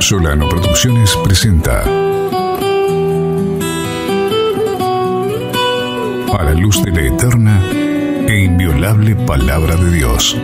Solano 0.00 0.48
Producciones 0.48 1.14
presenta 1.22 1.82
A 6.32 6.42
la 6.42 6.54
luz 6.54 6.82
de 6.82 6.90
la 6.90 7.06
eterna 7.06 7.60
e 8.26 8.44
inviolable 8.44 9.14
palabra 9.26 9.76
de 9.76 9.90
Dios. 9.92 10.40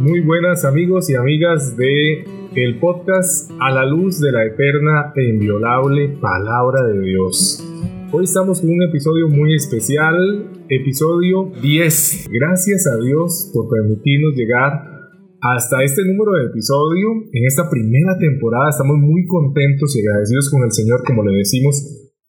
Muy 0.00 0.20
buenas 0.20 0.64
amigos 0.64 1.08
y 1.08 1.14
amigas 1.14 1.76
de 1.76 2.24
el 2.56 2.80
podcast 2.80 3.52
A 3.60 3.70
la 3.70 3.84
luz 3.84 4.20
de 4.20 4.32
la 4.32 4.44
eterna 4.44 5.12
e 5.14 5.28
inviolable 5.28 6.08
palabra 6.20 6.82
de 6.82 7.00
Dios. 7.00 7.64
Hoy 8.10 8.24
estamos 8.24 8.60
con 8.60 8.70
un 8.70 8.82
episodio 8.82 9.28
muy 9.28 9.54
especial, 9.54 10.50
episodio 10.68 11.52
10. 11.62 12.30
Gracias 12.32 12.86
a 12.88 12.96
Dios 12.96 13.50
por 13.54 13.68
permitirnos 13.68 14.34
llegar 14.34 14.93
hasta 15.44 15.84
este 15.84 16.00
número 16.08 16.40
de 16.40 16.48
episodio. 16.48 17.28
En 17.32 17.44
esta 17.44 17.68
primera 17.68 18.16
temporada 18.16 18.70
estamos 18.72 18.96
muy 18.96 19.26
contentos 19.28 19.92
y 19.92 20.00
agradecidos 20.00 20.48
con 20.48 20.64
el 20.64 20.72
Señor, 20.72 21.04
como 21.04 21.22
le 21.22 21.36
decimos, 21.36 21.76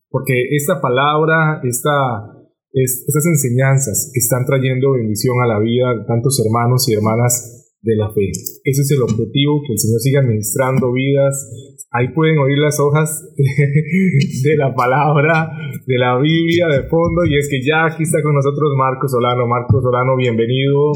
porque 0.10 0.36
esta 0.52 0.82
palabra, 0.82 1.62
esta, 1.64 2.28
estas 2.74 3.26
enseñanzas 3.26 4.12
están 4.14 4.44
trayendo 4.46 5.00
bendición 5.00 5.40
a 5.42 5.48
la 5.48 5.60
vida 5.60 5.96
de 5.96 6.04
tantos 6.04 6.44
hermanos 6.44 6.90
y 6.90 6.94
hermanas 6.94 7.72
de 7.80 7.96
la 7.96 8.12
fe. 8.12 8.36
Ese 8.66 8.82
es 8.82 8.92
el 8.92 9.04
objetivo, 9.04 9.64
que 9.66 9.74
el 9.74 9.80
Señor 9.80 10.00
siga 10.02 10.20
administrando 10.20 10.92
vidas. 10.92 11.88
Ahí 11.92 12.12
pueden 12.12 12.38
oír 12.40 12.58
las 12.58 12.82
hojas 12.82 13.32
de 14.44 14.58
la 14.58 14.76
palabra, 14.76 15.56
de 15.88 15.98
la 15.98 16.20
Biblia 16.20 16.68
de 16.68 16.90
fondo. 16.90 17.24
Y 17.24 17.38
es 17.38 17.48
que 17.48 17.64
ya 17.64 17.86
aquí 17.86 18.04
está 18.04 18.22
con 18.22 18.36
nosotros 18.36 18.74
Marcos 18.76 19.12
Solano. 19.12 19.48
Marcos 19.48 19.82
Solano, 19.82 20.18
bienvenido 20.18 20.92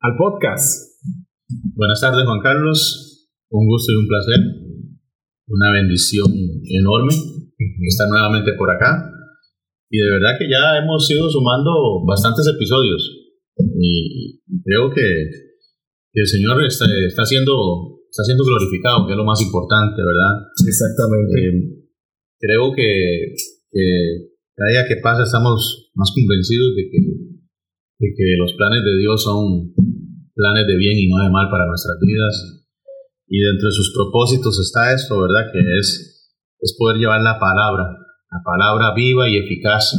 al 0.00 0.16
podcast. 0.18 0.92
Buenas 1.48 2.00
tardes, 2.00 2.24
Juan 2.24 2.40
Carlos. 2.40 3.28
Un 3.50 3.68
gusto 3.68 3.92
y 3.92 3.96
un 3.96 4.08
placer. 4.08 4.40
Una 5.46 5.72
bendición 5.72 6.24
enorme 6.70 7.12
estar 7.86 8.08
nuevamente 8.08 8.52
por 8.56 8.70
acá. 8.70 9.12
Y 9.90 9.98
de 9.98 10.10
verdad 10.10 10.38
que 10.38 10.48
ya 10.48 10.78
hemos 10.78 11.08
ido 11.10 11.28
sumando 11.28 12.02
bastantes 12.06 12.48
episodios. 12.48 13.02
Y 13.78 14.40
creo 14.64 14.90
que, 14.90 15.04
el 16.14 16.26
Señor 16.26 16.64
está, 16.64 16.86
está, 17.06 17.24
siendo, 17.24 18.00
está 18.08 18.22
siendo 18.24 18.44
glorificado, 18.44 19.04
que 19.06 19.12
es 19.12 19.18
lo 19.18 19.24
más 19.24 19.42
importante, 19.42 20.00
¿verdad? 20.00 20.48
Exactamente. 20.66 21.40
Eh, 21.40 21.84
creo 22.38 22.72
que, 22.72 23.34
cada 24.56 24.70
día 24.70 24.88
que 24.88 25.02
pasa 25.02 25.24
estamos 25.24 25.90
más 25.94 26.10
convencidos 26.14 26.74
de 26.76 26.82
que, 26.88 26.98
de 27.98 28.14
que 28.16 28.36
los 28.38 28.54
planes 28.54 28.82
de 28.84 28.98
Dios 28.98 29.22
son 29.22 29.74
planes 30.34 30.66
de 30.66 30.76
bien 30.76 30.98
y 30.98 31.08
no 31.08 31.22
de 31.22 31.30
mal 31.30 31.48
para 31.50 31.66
nuestras 31.66 31.96
vidas. 32.02 32.66
Y 33.26 33.40
dentro 33.40 33.68
de 33.68 33.74
sus 33.74 33.94
propósitos 33.94 34.58
está 34.60 34.92
esto, 34.92 35.18
¿verdad? 35.20 35.50
Que 35.50 35.58
es, 35.58 36.30
es 36.60 36.76
poder 36.78 36.98
llevar 36.98 37.22
la 37.22 37.38
palabra, 37.38 37.84
la 38.30 38.40
palabra 38.44 38.92
viva 38.94 39.28
y 39.28 39.38
eficaz, 39.38 39.94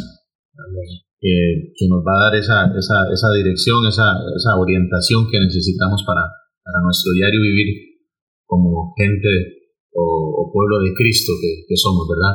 que, 1.19 1.73
que, 1.75 1.87
nos 1.87 2.05
va 2.05 2.13
a 2.19 2.23
dar 2.29 2.35
esa, 2.35 2.69
esa, 2.77 3.11
esa 3.11 3.31
dirección, 3.33 3.87
esa, 3.87 4.13
esa, 4.35 4.55
orientación 4.55 5.27
que 5.31 5.39
necesitamos 5.39 6.03
para, 6.05 6.21
para 6.63 6.79
nuestro 6.83 7.11
diario 7.13 7.41
vivir 7.41 7.97
como 8.45 8.93
gente 8.95 9.27
o, 9.91 10.51
pueblo 10.53 10.79
de 10.79 10.93
Cristo 10.93 11.33
que, 11.41 11.65
que, 11.67 11.75
somos, 11.75 12.07
¿verdad? 12.07 12.31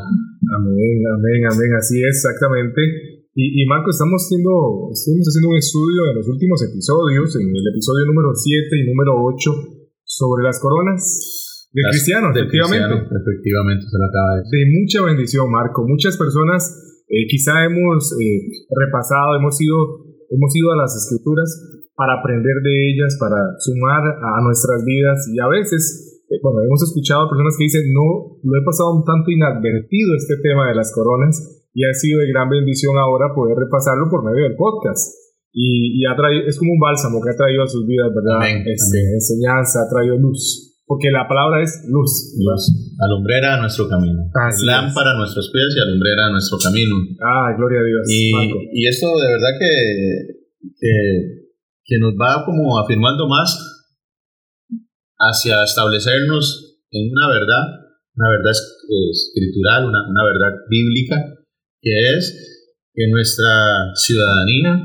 Amén, 0.57 1.01
amén, 1.15 1.41
amén, 1.49 1.73
así 1.79 2.03
es, 2.03 2.21
exactamente. 2.21 3.20
Y, 3.31 3.63
Marco, 3.71 3.95
estamos 3.95 4.27
haciendo, 4.27 4.91
estuvimos 4.91 5.23
haciendo 5.31 5.55
un 5.55 5.59
estudio 5.63 6.03
en 6.11 6.15
los 6.19 6.27
últimos 6.27 6.59
episodios, 6.67 7.31
en 7.39 7.47
el 7.47 7.67
episodio 7.71 8.11
número 8.11 8.35
7 8.35 8.75
y 8.75 8.91
número 8.91 9.23
8, 9.23 9.95
sobre 10.03 10.43
las 10.43 10.59
coronas 10.59 11.71
del 11.71 11.87
cristiano, 11.95 12.35
efectivamente. 12.35 13.07
efectivamente, 13.07 13.87
se 13.87 13.95
lo 13.95 14.05
acaba 14.11 14.35
de 14.35 14.39
decir. 14.43 14.51
De 14.51 14.67
mucha 14.75 14.99
bendición, 15.07 15.47
Marco. 15.47 15.87
Muchas 15.87 16.19
personas 16.19 16.75
eh, 17.07 17.31
quizá 17.31 17.55
hemos 17.71 18.11
eh, 18.19 18.67
repasado, 18.67 19.39
hemos 19.39 19.55
ido, 19.63 19.79
hemos 20.27 20.51
ido 20.51 20.75
a 20.75 20.83
las 20.83 20.91
escrituras 20.99 21.55
para 21.95 22.19
aprender 22.19 22.59
de 22.67 22.75
ellas, 22.91 23.15
para 23.15 23.39
sumar 23.63 24.03
a 24.11 24.43
nuestras 24.43 24.83
vidas 24.83 25.31
y 25.31 25.39
a 25.39 25.47
veces, 25.47 26.19
eh, 26.27 26.43
bueno, 26.43 26.67
hemos 26.67 26.83
escuchado 26.83 27.31
personas 27.31 27.55
que 27.55 27.71
dicen, 27.71 27.95
no, 27.95 28.43
lo 28.43 28.59
he 28.59 28.65
pasado 28.67 28.99
un 28.99 29.05
tanto 29.07 29.31
inadvertido 29.31 30.19
este 30.19 30.35
tema 30.43 30.67
de 30.67 30.75
las 30.75 30.91
coronas 30.91 31.60
y 31.73 31.85
ha 31.85 31.93
sido 31.95 32.21
de 32.21 32.29
gran 32.29 32.49
bendición 32.49 32.99
ahora 32.99 33.35
poder 33.35 33.57
repasarlo 33.57 34.09
por 34.11 34.25
medio 34.25 34.45
del 34.45 34.57
podcast. 34.57 35.15
Y, 35.53 36.07
ha 36.07 36.15
traído, 36.15 36.47
es 36.47 36.59
como 36.59 36.73
un 36.73 36.79
bálsamo 36.79 37.21
que 37.21 37.31
ha 37.31 37.37
traído 37.37 37.65
a 37.65 37.67
sus 37.67 37.85
vidas, 37.87 38.07
¿verdad? 38.15 38.39
Este, 38.67 38.99
enseñanza, 39.15 39.83
ha 39.83 39.91
traído 39.91 40.17
luz. 40.17 40.71
Porque 40.87 41.11
la 41.11 41.27
palabra 41.27 41.63
es 41.63 41.87
luz. 41.89 42.35
Luz. 42.39 42.95
Alumbrera 42.99 43.55
a 43.55 43.61
nuestro 43.61 43.89
camino. 43.89 44.31
Lámpara 44.65 45.13
a 45.13 45.19
nuestros 45.19 45.51
pies 45.53 45.75
y 45.77 45.81
alumbrera 45.81 46.27
a 46.27 46.31
nuestro 46.31 46.59
camino. 46.59 46.97
Ah, 47.23 47.55
gloria 47.57 47.81
a 47.81 47.85
Dios. 47.85 48.07
Y, 48.09 48.31
y 48.75 48.87
esto 48.87 49.07
de 49.07 49.27
verdad 49.27 49.55
que, 49.59 49.71
que, 50.79 50.95
que 51.85 51.99
nos 51.99 52.15
va 52.15 52.45
como 52.45 52.79
afirmando 52.79 53.29
más 53.29 53.59
hacia 55.19 55.63
establecernos 55.63 56.79
en 56.91 57.11
una 57.13 57.29
verdad, 57.29 57.63
una 58.17 58.31
verdad 58.31 58.51
escritural, 58.51 59.87
una, 59.87 59.99
una 60.09 60.25
verdad 60.25 60.59
bíblica, 60.69 61.40
que 61.81 62.17
es 62.17 62.23
que 62.93 63.09
nuestra 63.09 63.95
ciudadanía 63.95 64.77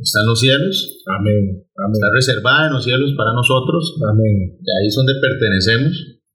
está 0.00 0.20
en 0.20 0.26
los 0.26 0.40
cielos, 0.40 1.04
Amén. 1.06 1.64
está 1.92 2.08
reservada 2.12 2.66
en 2.68 2.72
los 2.74 2.84
cielos 2.84 3.12
para 3.16 3.32
nosotros, 3.32 3.94
Amén. 4.08 4.58
de 4.60 4.72
ahí 4.80 4.88
es 4.88 4.94
donde 4.94 5.14
pertenecemos. 5.20 5.92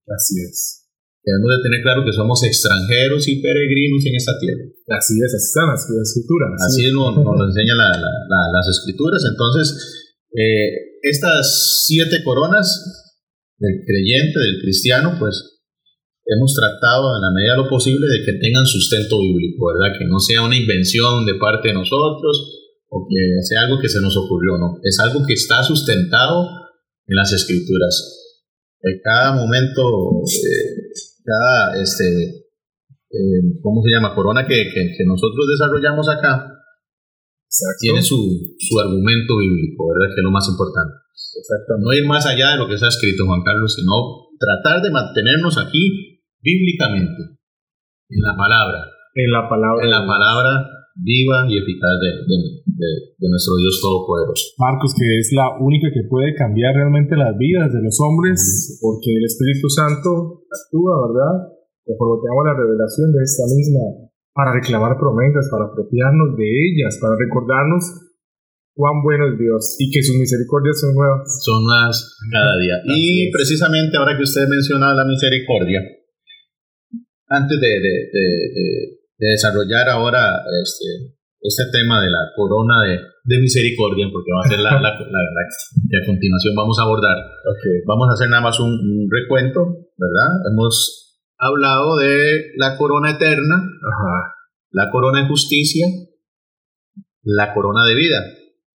Así 0.07 0.35
es. 0.43 0.83
Debemos 1.23 1.55
de 1.55 1.63
tener 1.63 1.81
claro 1.81 2.03
que 2.03 2.11
somos 2.11 2.43
extranjeros 2.43 3.27
y 3.29 3.41
peregrinos 3.41 4.05
en 4.05 4.15
esta 4.15 4.37
tierra. 4.39 4.63
Así 4.91 5.15
es, 5.23 5.31
así 5.31 5.47
están 5.55 5.71
las 5.71 5.87
escrituras. 5.87 6.51
Así, 6.59 6.91
nos, 6.91 7.15
lo 7.15 7.45
enseñan 7.47 7.77
las 7.79 8.67
escrituras. 8.67 9.23
Entonces, 9.23 10.19
eh, 10.35 10.99
estas 11.01 11.85
siete 11.87 12.23
coronas 12.25 12.67
del 13.57 13.85
creyente, 13.87 14.37
del 14.37 14.61
cristiano, 14.61 15.15
pues 15.17 15.52
hemos 16.25 16.53
tratado 16.55 17.15
en 17.15 17.21
la 17.21 17.31
medida 17.31 17.51
de 17.53 17.63
lo 17.63 17.69
posible 17.69 18.07
de 18.07 18.25
que 18.25 18.39
tengan 18.39 18.65
sustento 18.65 19.19
bíblico, 19.19 19.67
¿verdad? 19.67 19.97
Que 19.97 20.05
no 20.05 20.19
sea 20.19 20.43
una 20.43 20.55
invención 20.55 21.25
de 21.25 21.35
parte 21.35 21.69
de 21.69 21.73
nosotros 21.73 22.59
o 22.89 23.07
que 23.09 23.43
sea 23.43 23.61
algo 23.63 23.79
que 23.81 23.89
se 23.89 23.99
nos 24.01 24.15
ocurrió, 24.15 24.57
no. 24.57 24.79
Es 24.83 24.99
algo 24.99 25.25
que 25.25 25.33
está 25.33 25.63
sustentado 25.63 26.47
en 27.07 27.15
las 27.15 27.33
escrituras. 27.33 28.19
En 28.81 28.99
cada 29.03 29.33
momento, 29.35 30.21
eh, 30.27 30.91
cada, 31.23 31.81
este, 31.81 32.05
eh, 33.09 33.41
¿cómo 33.61 33.81
se 33.83 33.91
llama? 33.91 34.15
Corona 34.15 34.45
que, 34.47 34.55
que, 34.73 35.05
nosotros 35.05 35.47
desarrollamos 35.47 36.07
acá, 36.09 36.49
tiene 37.79 38.01
su, 38.01 38.55
su 38.57 38.79
argumento 38.79 39.37
bíblico, 39.37 39.87
¿verdad? 39.89 40.13
Que 40.13 40.21
es 40.21 40.23
lo 40.23 40.31
más 40.31 40.47
importante. 40.49 40.93
Exacto. 41.13 41.77
No 41.79 41.93
ir 41.93 42.05
más 42.05 42.25
allá 42.25 42.51
de 42.51 42.57
lo 42.57 42.67
que 42.67 42.75
está 42.75 42.87
escrito, 42.87 43.25
Juan 43.25 43.43
Carlos, 43.43 43.73
sino 43.73 44.29
tratar 44.39 44.81
de 44.81 44.91
mantenernos 44.91 45.57
aquí 45.57 46.12
bíblicamente, 46.43 47.39
en 48.09 48.21
la 48.21 48.35
palabra. 48.35 48.79
En 49.15 49.31
la 49.31 49.49
palabra. 49.49 49.83
En 49.83 49.89
la 49.89 50.05
palabra 50.05 50.51
viva 50.95 51.49
y 51.49 51.57
eficaz 51.57 51.97
de, 51.97 52.21
de, 52.69 53.27
nuestro 53.29 53.57
Dios 53.57 53.81
Todopoderoso. 53.81 54.53
Marcos, 54.59 54.93
que 54.93 55.17
es 55.17 55.33
la 55.33 55.57
única 55.57 55.89
que 55.89 56.05
puede 56.05 56.35
cambiar 56.35 56.75
realmente 56.75 57.17
las 57.17 57.33
vidas 57.37 57.73
de 57.73 57.81
los 57.81 57.97
hombres, 57.99 58.77
porque 58.81 59.15
el 59.17 59.25
Espíritu 59.25 59.69
Santo 59.69 60.45
actúa, 60.45 61.09
¿verdad? 61.09 61.49
por 61.97 62.15
lo 62.15 62.21
que 62.21 62.29
hago 62.31 62.45
la 62.45 62.55
revelación 62.55 63.11
de 63.11 63.21
esta 63.23 63.43
misma, 63.49 63.81
para 64.33 64.53
reclamar 64.53 64.95
promesas, 64.97 65.49
para 65.51 65.65
apropiarnos 65.65 66.37
de 66.37 66.47
ellas, 66.47 66.97
para 67.01 67.17
recordarnos 67.19 67.83
cuán 68.73 69.03
bueno 69.03 69.29
es 69.29 69.37
Dios 69.37 69.75
y 69.77 69.91
que 69.91 70.01
sus 70.01 70.17
misericordias 70.17 70.79
son 70.79 70.95
nuevas. 70.95 71.21
Son 71.43 71.59
nuevas 71.65 72.17
cada 72.31 72.57
día. 72.57 72.77
y 72.85 73.29
precisamente 73.31 73.97
ahora 73.97 74.15
que 74.17 74.23
usted 74.23 74.47
menciona 74.47 74.93
la 74.93 75.05
misericordia, 75.05 75.81
antes 77.33 77.59
de, 77.59 77.67
de, 77.67 77.93
de, 78.13 79.03
de 79.17 79.27
desarrollar 79.27 79.89
ahora 79.89 80.43
este, 80.61 81.17
este 81.43 81.63
tema 81.71 82.01
de 82.01 82.09
la 82.09 82.31
corona 82.35 82.75
de, 82.83 83.39
misericordia, 83.39 84.07
porque 84.11 84.31
va 84.31 84.41
a 84.45 84.49
ser 84.49 84.59
la, 84.63 84.79
la, 84.79 84.91
que 84.95 85.97
a 85.97 86.05
continuación 86.05 86.55
vamos 86.55 86.79
a 86.79 86.83
abordar. 86.83 87.17
Vamos 87.85 88.07
a 88.09 88.13
hacer 88.13 88.29
nada 88.29 88.41
más 88.41 88.59
un, 88.59 89.09
recuento, 89.11 89.59
¿verdad? 89.97 90.29
Hemos 90.51 91.19
hablado 91.37 91.97
de 91.97 92.53
la 92.57 92.77
corona 92.77 93.11
eterna, 93.11 93.63
la 94.71 94.89
corona 94.89 95.21
de 95.21 95.27
justicia, 95.27 95.85
la 97.23 97.53
corona 97.53 97.85
de 97.85 97.95
vida, 97.95 98.19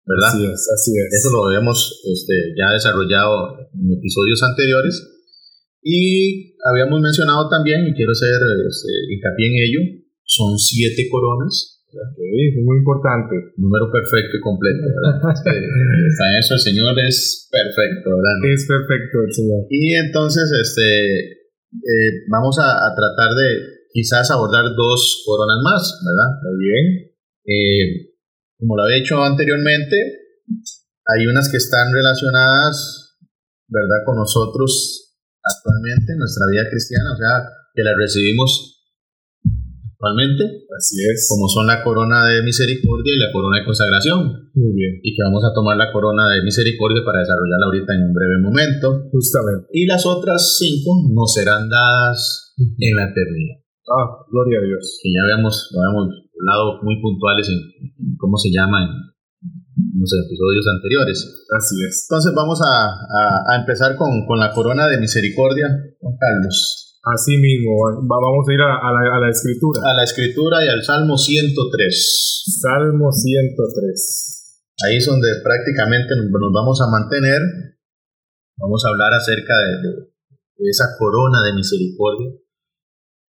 ¿verdad? 0.05 0.28
Así 0.28 0.44
es, 0.44 0.70
así 0.72 0.93
es. 0.96 1.25
Eso 1.25 1.31
lo 1.32 1.50
hemos 1.50 2.02
este, 2.05 2.55
ya 2.56 2.72
desarrollado 2.72 3.58
en 3.72 3.99
episodios 3.99 4.43
anteriores. 4.43 5.18
Y 5.82 6.56
habíamos 6.64 7.00
mencionado 7.00 7.48
también, 7.48 7.86
y 7.86 7.94
quiero 7.94 8.12
hacer 8.12 8.38
este, 8.69 8.92
hincapié 9.14 9.46
en 9.46 9.56
ello, 9.62 9.80
son 10.25 10.58
siete 10.58 11.08
coronas 11.10 11.78
Ok, 11.88 12.20
es 12.20 12.64
muy 12.64 12.76
importante. 12.84 13.34
Número 13.56 13.88
perfecto 13.90 14.36
y 14.36 14.40
completo, 14.40 14.84
¿verdad? 14.84 15.32
Es 15.32 15.40
que 15.40 15.56
está 15.56 16.25
en 16.28 16.36
eso 16.36 16.54
el 16.54 16.60
Señor 16.60 16.92
es 17.00 17.48
perfecto, 17.50 18.12
¿verdad? 18.12 18.36
Es 18.52 18.66
perfecto 18.69 19.25
el 19.25 19.32
Señor. 19.32 19.64
Y 19.70 19.94
entonces, 19.96 20.52
este, 20.52 21.32
eh, 21.32 22.12
vamos 22.28 22.58
a, 22.58 22.86
a 22.86 22.94
tratar 22.94 23.32
de 23.32 23.88
quizás 23.90 24.31
abordar 24.31 24.76
dos 24.76 25.22
coronas 25.24 25.58
más, 25.64 26.00
¿verdad? 26.04 26.31
Muy 26.44 26.58
bien. 26.60 26.84
Eh, 27.48 28.12
como 28.58 28.76
lo 28.76 28.84
había 28.84 29.00
dicho 29.00 29.24
anteriormente, 29.24 29.96
hay 31.08 31.26
unas 31.26 31.48
que 31.50 31.56
están 31.56 31.90
relacionadas, 31.90 33.16
¿verdad?, 33.66 34.04
con 34.04 34.16
nosotros 34.16 35.07
actualmente 35.48 36.12
en 36.12 36.18
nuestra 36.18 36.44
vida 36.52 36.64
cristiana, 36.70 37.12
o 37.12 37.18
sea, 37.18 37.32
que 37.74 37.82
las 37.82 37.96
recibimos 37.96 38.74
actualmente, 39.98 40.44
Así 40.78 40.94
es. 41.10 41.26
como 41.28 41.48
son 41.48 41.66
la 41.66 41.82
corona 41.82 42.28
de 42.30 42.42
misericordia 42.42 43.12
y 43.14 43.18
la 43.18 43.32
corona 43.32 43.58
de 43.58 43.64
consagración, 43.66 44.50
Muy 44.54 44.72
bien. 44.76 45.00
y 45.02 45.10
que 45.16 45.22
vamos 45.26 45.42
a 45.42 45.50
tomar 45.54 45.76
la 45.76 45.90
corona 45.90 46.30
de 46.30 46.42
misericordia 46.46 47.02
para 47.04 47.20
desarrollarla 47.26 47.66
ahorita 47.66 47.90
en 47.98 48.02
un 48.06 48.14
breve 48.14 48.38
momento. 48.38 48.86
Justamente. 49.10 49.66
Y 49.72 49.86
las 49.86 50.06
otras 50.06 50.56
cinco 50.58 51.02
nos 51.12 51.34
serán 51.34 51.68
dadas 51.68 52.54
en 52.58 52.94
la 52.94 53.10
eternidad. 53.10 53.58
Ah, 53.90 54.22
gloria 54.30 54.58
a 54.60 54.66
Dios. 54.70 55.00
que 55.02 55.08
ya 55.10 55.22
habíamos, 55.24 55.66
lo 55.74 55.80
habíamos 55.82 56.14
hablado 56.38 56.78
muy 56.82 57.00
puntuales 57.02 57.48
en, 57.48 57.58
en 57.58 58.14
cómo 58.18 58.36
se 58.38 58.50
llama 58.54 58.84
en 58.84 58.90
los 59.94 60.11
episodios 60.26 60.67
anteriores. 60.69 61.19
Así 61.56 61.76
es. 61.88 62.06
Entonces 62.08 62.32
vamos 62.35 62.61
a, 62.61 62.88
a- 62.93 63.43
a 63.52 63.61
empezar 63.61 63.96
con, 63.96 64.26
con 64.26 64.38
la 64.38 64.52
corona 64.52 64.88
de 64.88 64.99
misericordia, 64.99 65.67
Juan 66.00 66.17
Carlos. 66.19 66.99
Así 67.14 67.37
mismo. 67.38 67.73
va- 68.05 68.20
vamos 68.20 68.44
a 68.49 68.52
ir 68.52 68.61
a, 68.61 68.75
a 68.76 68.90
la, 68.93 69.17
a 69.17 69.20
la 69.20 69.31
escritura. 69.31 69.81
A 69.85 69.94
la 69.94 70.05
escritura 70.05 70.64
y 70.64 70.69
al 70.69 70.82
Salmo 70.82 71.17
103. 71.17 72.61
Salmo 72.61 73.11
103. 73.12 74.73
Ahí 74.87 74.96
es 74.96 75.06
donde 75.06 75.29
prácticamente 75.43 76.14
nos, 76.17 76.26
nos 76.31 76.52
vamos 76.52 76.81
a 76.82 76.91
mantener. 76.91 77.41
Vamos 78.58 78.82
a 78.84 78.88
hablar 78.91 79.14
acerca 79.14 79.55
de, 79.56 79.88
de- 79.88 80.05
de 80.58 80.70
esa 80.70 80.87
corona 80.99 81.38
de 81.46 81.55
misericordia 81.55 82.32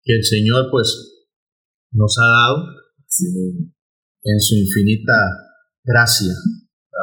que 0.03 0.15
el 0.15 0.23
Señor 0.25 0.65
pues 0.71 1.27
nos 1.91 2.17
ha 2.17 2.25
dado 2.25 2.65
mismo. 3.05 3.69
en 4.23 4.39
su 4.39 4.55
infinita 4.55 5.13
gracia. 5.83 6.33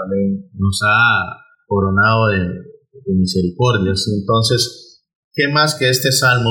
Amén. 0.05 0.51
nos 0.55 0.81
ha 0.87 1.37
coronado 1.67 2.29
de, 2.29 2.39
de 2.39 3.13
misericordias. 3.19 4.07
Entonces, 4.21 5.03
¿qué 5.35 5.49
más 5.49 5.75
que 5.75 5.89
este 5.89 6.13
salmo 6.13 6.51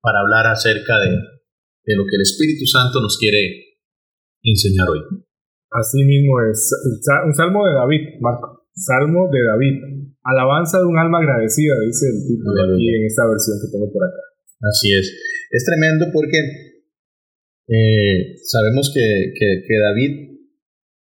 para 0.00 0.20
hablar 0.20 0.46
acerca 0.46 0.98
de, 0.98 1.10
de 1.10 1.96
lo 1.96 2.04
que 2.04 2.16
el 2.16 2.22
Espíritu 2.22 2.66
Santo 2.66 3.00
nos 3.00 3.16
quiere 3.18 3.76
enseñar 4.42 4.88
hoy? 4.90 5.00
Así 5.70 6.02
mismo 6.04 6.40
es. 6.50 6.72
Un 7.26 7.34
salmo 7.34 7.66
de 7.66 7.74
David, 7.74 8.00
Marco. 8.20 8.66
Salmo 8.74 9.28
de 9.30 9.38
David. 9.44 9.74
Alabanza 10.24 10.78
de 10.78 10.84
un 10.86 10.98
alma 10.98 11.18
agradecida, 11.18 11.74
dice 11.86 12.06
el 12.10 12.26
título 12.26 12.60
Aleluya. 12.60 12.76
aquí 12.76 12.88
en 12.96 13.06
esta 13.06 13.24
versión 13.28 13.56
que 13.62 13.70
tengo 13.72 13.90
por 13.92 14.02
acá. 14.04 14.20
Así 14.68 14.92
es. 14.92 15.06
Es 15.50 15.64
tremendo 15.64 16.06
porque 16.12 16.38
eh, 17.68 18.36
sabemos 18.44 18.90
que, 18.94 19.32
que- 19.38 19.62
que 19.66 19.74
David 19.78 20.29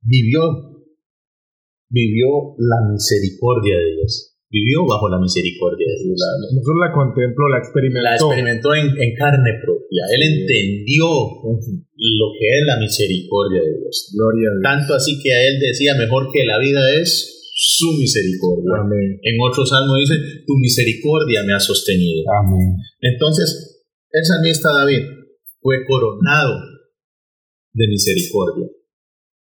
vivió, 0.02 0.42
vivió 1.90 2.56
la 2.58 2.92
misericordia 2.92 3.78
de 3.78 3.96
Dios. 3.96 4.36
Vivió 4.52 4.82
bajo 4.88 5.08
la 5.10 5.20
misericordia 5.20 5.86
de 5.86 6.10
Dios. 6.10 6.18
No 6.18 6.62
solo 6.66 6.82
la 6.82 6.92
contemplo, 6.92 7.50
la 7.50 7.60
experimentó. 7.60 8.10
La 8.10 8.16
experimentó 8.18 8.74
en, 8.74 8.88
en 8.98 9.14
carne 9.14 9.52
propia. 9.62 10.02
Él 10.10 10.22
entendió 10.26 11.06
lo 11.06 12.28
que 12.34 12.48
es 12.58 12.62
la 12.66 12.80
misericordia 12.82 13.62
de 13.62 13.78
Dios. 13.78 14.10
Gloria 14.18 14.50
a 14.50 14.54
Dios. 14.58 14.64
Tanto 14.66 14.94
así 14.96 15.22
que 15.22 15.34
a 15.34 15.48
él 15.48 15.60
decía, 15.60 15.94
mejor 15.94 16.34
que 16.34 16.46
la 16.46 16.58
vida 16.58 16.82
es 16.98 17.40
su 17.54 17.94
misericordia. 18.00 18.72
Amén. 18.82 19.20
En 19.22 19.36
otro 19.38 19.66
salmo 19.66 19.98
dice, 19.98 20.16
tu 20.48 20.58
misericordia 20.58 21.44
me 21.46 21.54
ha 21.54 21.60
sostenido. 21.60 22.24
Amén. 22.42 22.74
Entonces, 23.02 23.86
el 24.12 24.26
salmista 24.26 24.74
David 24.74 25.04
fue 25.62 25.86
coronado 25.86 26.56
de 27.74 27.88
misericordia. 27.88 28.66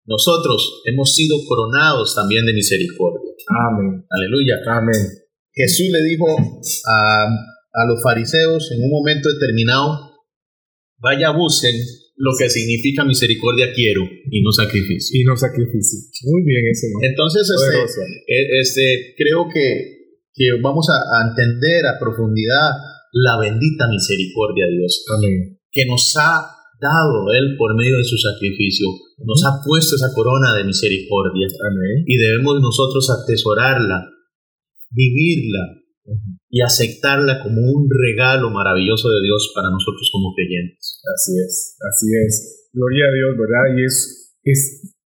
Nosotros 0.05 0.81
hemos 0.85 1.13
sido 1.13 1.37
coronados 1.47 2.15
también 2.15 2.45
de 2.45 2.53
misericordia. 2.53 3.31
Amén. 3.47 4.05
Aleluya. 4.09 4.55
Amén. 4.67 5.07
Jesús 5.53 5.87
le 5.91 6.01
dijo 6.03 6.27
a, 6.27 7.25
a 7.25 7.85
los 7.87 8.01
fariseos 8.01 8.71
en 8.71 8.83
un 8.83 8.89
momento 8.89 9.29
determinado, 9.31 10.11
vaya 10.97 11.31
busquen 11.31 11.75
lo 12.21 12.31
que 12.37 12.49
significa 12.49 13.03
misericordia 13.03 13.73
quiero 13.73 14.03
y 14.29 14.41
no 14.41 14.51
sacrificio. 14.51 15.19
Y 15.19 15.23
no 15.23 15.35
sacrificio. 15.35 15.99
Muy 16.29 16.43
bien 16.45 16.63
eso, 16.69 16.87
¿no? 16.93 16.99
Entonces, 17.01 17.49
este, 17.49 17.77
eh, 18.27 18.59
este, 18.61 19.15
creo 19.17 19.47
que, 19.51 20.19
que 20.33 20.45
vamos 20.61 20.87
a, 20.89 21.17
a 21.17 21.29
entender 21.29 21.85
a 21.87 21.99
profundidad 21.99 22.69
la 23.11 23.39
bendita 23.39 23.87
misericordia 23.89 24.65
de 24.65 24.71
Dios, 24.77 25.03
Amén. 25.17 25.59
que 25.71 25.85
nos 25.85 26.13
ha 26.17 26.60
dado 26.81 27.29
Él 27.31 27.55
por 27.57 27.77
medio 27.77 27.95
de 27.97 28.03
su 28.03 28.17
sacrificio, 28.17 28.89
nos 29.21 29.45
ha 29.45 29.61
puesto 29.63 29.95
esa 29.95 30.09
corona 30.13 30.57
de 30.57 30.65
misericordia 30.65 31.45
Amén. 31.45 32.03
y 32.05 32.17
debemos 32.17 32.59
nosotros 32.59 33.05
atesorarla, 33.09 34.09
vivirla 34.89 35.77
y 36.49 36.61
aceptarla 36.61 37.39
como 37.43 37.61
un 37.61 37.87
regalo 37.87 38.49
maravilloso 38.49 39.07
de 39.09 39.21
Dios 39.21 39.53
para 39.55 39.69
nosotros 39.69 40.09
como 40.11 40.33
creyentes. 40.33 40.99
Así 41.05 41.37
es. 41.37 41.77
Así 41.79 42.07
es. 42.25 42.69
Gloria 42.73 43.05
a 43.05 43.13
Dios, 43.13 43.31
¿verdad? 43.37 43.77
Y 43.77 43.85
es, 43.85 43.95
es 44.43 44.59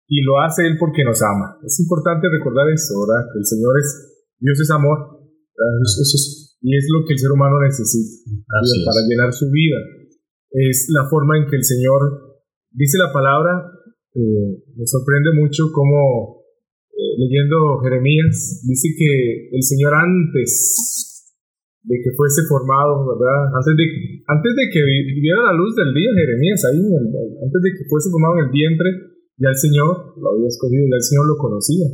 y 0.06 0.20
lo 0.28 0.38
hace 0.44 0.68
Él 0.68 0.76
porque 0.78 1.02
nos 1.02 1.22
ama. 1.24 1.56
Es 1.64 1.80
importante 1.80 2.28
recordar 2.28 2.68
eso, 2.68 2.92
¿verdad? 3.00 3.32
Que 3.32 3.38
el 3.40 3.46
Señor 3.46 3.72
es, 3.80 3.88
Dios 4.38 4.60
es 4.60 4.70
amor. 4.70 5.24
y 6.60 6.76
es 6.76 6.86
lo 6.92 7.00
que 7.08 7.14
el 7.14 7.18
ser 7.18 7.32
humano 7.32 7.56
necesita. 7.64 8.28
Así 8.60 8.76
es. 8.76 8.84
para 8.84 9.00
llenar 9.08 9.32
su 9.32 9.48
vida. 9.50 10.01
Es 10.52 10.86
la 10.92 11.08
forma 11.08 11.38
en 11.38 11.48
que 11.48 11.56
el 11.56 11.64
Señor 11.64 12.00
dice 12.70 12.98
la 12.98 13.12
palabra, 13.12 13.72
eh, 14.14 14.52
me 14.76 14.86
sorprende 14.86 15.32
mucho 15.40 15.72
como 15.72 16.44
eh, 16.92 17.14
leyendo 17.16 17.80
Jeremías, 17.82 18.60
dice 18.68 18.88
que 18.96 19.48
el 19.56 19.62
Señor 19.62 19.94
antes 19.96 21.24
de 21.82 21.96
que 21.98 22.12
fuese 22.14 22.42
formado, 22.46 23.02
¿verdad? 23.18 23.48
Antes 23.58 23.74
de, 23.74 23.84
antes 24.28 24.52
de 24.54 24.64
que 24.70 24.80
vi- 24.84 25.20
viera 25.20 25.50
la 25.50 25.56
luz 25.56 25.74
del 25.74 25.90
día, 25.96 26.12
Jeremías, 26.14 26.62
ahí, 26.68 26.78
antes 26.78 27.60
de 27.64 27.70
que 27.74 27.88
fuese 27.88 28.10
formado 28.12 28.38
en 28.38 28.44
el 28.46 28.50
vientre, 28.52 28.86
ya 29.40 29.48
el 29.48 29.56
Señor 29.58 30.14
lo 30.20 30.30
había 30.36 30.46
escogido, 30.46 30.84
ya 30.86 31.00
el 31.00 31.08
Señor 31.08 31.26
lo 31.26 31.36
conocía. 31.40 31.86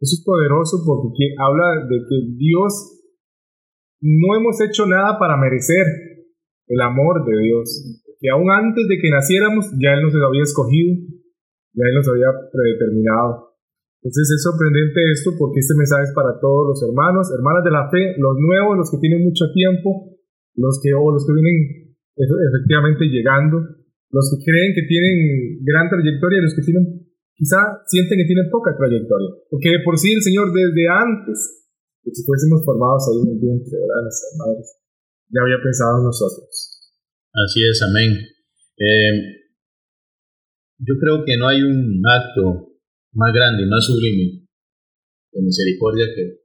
Eso 0.00 0.12
es 0.16 0.22
poderoso 0.24 0.82
porque 0.88 1.12
que- 1.14 1.34
habla 1.38 1.84
de 1.86 1.98
que 2.08 2.16
Dios 2.40 2.72
no 4.00 4.34
hemos 4.34 4.56
hecho 4.64 4.86
nada 4.88 5.18
para 5.20 5.36
merecer 5.36 5.84
el 6.70 6.80
amor 6.80 7.26
de 7.26 7.34
Dios. 7.42 7.66
Que 8.22 8.30
aún 8.30 8.46
antes 8.50 8.86
de 8.86 8.96
que 9.02 9.10
naciéramos, 9.10 9.66
ya 9.82 9.98
Él 9.98 10.06
nos 10.06 10.14
había 10.14 10.46
escogido, 10.46 10.94
ya 11.74 11.84
Él 11.90 11.94
nos 11.98 12.08
había 12.08 12.30
predeterminado. 12.52 13.58
Entonces 14.00 14.32
es 14.32 14.40
sorprendente 14.40 14.96
esto 15.12 15.36
porque 15.36 15.60
este 15.60 15.76
mensaje 15.76 16.08
es 16.08 16.14
para 16.16 16.38
todos 16.40 16.72
los 16.72 16.78
hermanos, 16.88 17.28
hermanas 17.36 17.64
de 17.64 17.72
la 17.74 17.84
fe, 17.92 18.16
los 18.16 18.32
nuevos, 18.40 18.76
los 18.80 18.88
que 18.88 18.96
tienen 18.96 19.20
mucho 19.24 19.44
tiempo, 19.52 20.16
los 20.56 20.80
que, 20.80 20.94
o 20.96 21.12
los 21.12 21.26
que 21.28 21.36
vienen 21.36 21.92
efe- 22.16 22.40
efectivamente 22.48 23.04
llegando, 23.12 23.60
los 24.08 24.24
que 24.32 24.40
creen 24.40 24.72
que 24.72 24.88
tienen 24.88 25.60
gran 25.64 25.92
trayectoria 25.92 26.40
y 26.40 26.44
los 26.48 26.56
que 26.56 26.64
tienen, 26.64 26.84
quizá 27.36 27.60
sienten 27.86 28.24
que 28.24 28.28
tienen 28.28 28.48
poca 28.48 28.72
trayectoria. 28.72 29.36
Porque 29.52 29.68
por 29.84 30.00
sí 30.00 30.12
el 30.16 30.24
Señor 30.24 30.48
desde 30.48 30.88
antes 30.88 31.68
de 32.04 32.08
que 32.08 32.24
fuésemos 32.24 32.64
formados 32.64 33.04
ahí 33.04 33.20
en 33.20 33.36
el 33.36 33.40
vientre, 33.40 33.76
¿verdad? 33.84 34.79
Ya 35.30 35.40
había 35.42 35.62
pensado 35.62 35.98
en 35.98 36.04
nosotros. 36.04 36.50
Así 37.32 37.62
es, 37.62 37.82
amén. 37.82 38.10
Eh, 38.76 39.14
yo 40.78 40.94
creo 41.00 41.24
que 41.24 41.36
no 41.36 41.48
hay 41.48 41.62
un 41.62 42.02
acto 42.06 42.74
más 43.12 43.32
grande 43.32 43.62
y 43.64 43.68
más 43.68 43.84
sublime 43.84 44.46
de 45.32 45.42
misericordia 45.42 46.06
que, 46.14 46.40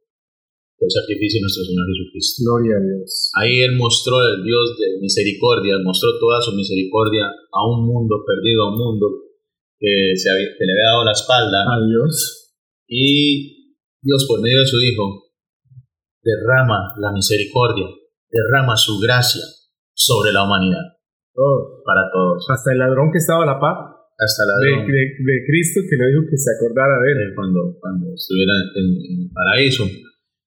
el 0.77 0.91
sacrificio 0.91 1.39
de 1.39 1.47
nuestro 1.47 1.63
Señor 1.63 1.87
Jesucristo. 1.87 2.43
Gloria 2.45 2.75
a 2.77 2.83
Dios. 2.83 3.31
Ahí 3.39 3.63
Él 3.63 3.73
mostró 3.79 4.21
el 4.21 4.43
Dios 4.43 4.75
de 4.77 4.99
misericordia, 5.01 5.79
mostró 5.81 6.09
toda 6.19 6.41
su 6.41 6.51
misericordia 6.51 7.25
a 7.31 7.61
un 7.65 7.87
mundo 7.87 8.21
perdido, 8.27 8.63
a 8.67 8.71
un 8.75 8.77
mundo 8.83 9.07
que, 9.79 10.13
se 10.15 10.29
había- 10.29 10.51
que 10.51 10.65
le 10.65 10.73
había 10.73 10.91
dado 10.91 11.05
la 11.05 11.15
espalda. 11.15 11.63
A 11.63 11.79
Dios. 11.79 12.53
Y 12.87 13.79
Dios, 14.01 14.25
por 14.27 14.41
medio 14.41 14.59
de 14.59 14.67
su 14.67 14.77
Hijo, 14.83 15.31
derrama 16.21 16.93
la 16.99 17.11
misericordia, 17.13 17.87
derrama 18.35 18.75
su 18.75 18.99
gracia 18.99 19.41
sobre 19.95 20.31
la 20.35 20.43
humanidad, 20.43 20.99
para 21.87 22.03
todos. 22.11 22.43
hasta 22.51 22.71
el 22.73 22.79
ladrón 22.79 23.11
que 23.11 23.19
estaba 23.19 23.43
a 23.43 23.55
la 23.55 23.59
par 23.59 23.75
Hasta 24.17 24.43
la 24.47 24.55
de, 24.63 24.71
de- 24.87 25.15
de 25.19 25.35
Cristo 25.47 25.79
que 25.87 25.95
le 25.95 26.07
dijo 26.11 26.23
que 26.29 26.37
se 26.37 26.51
acordara 26.55 26.95
de 27.03 27.07
él. 27.11 27.17
eh, 27.19 27.31
cuando, 27.35 27.75
cuando 27.79 28.11
estuviera 28.15 28.53
en, 28.75 28.87
en 28.95 29.15
el 29.27 29.29
paraíso. 29.31 29.83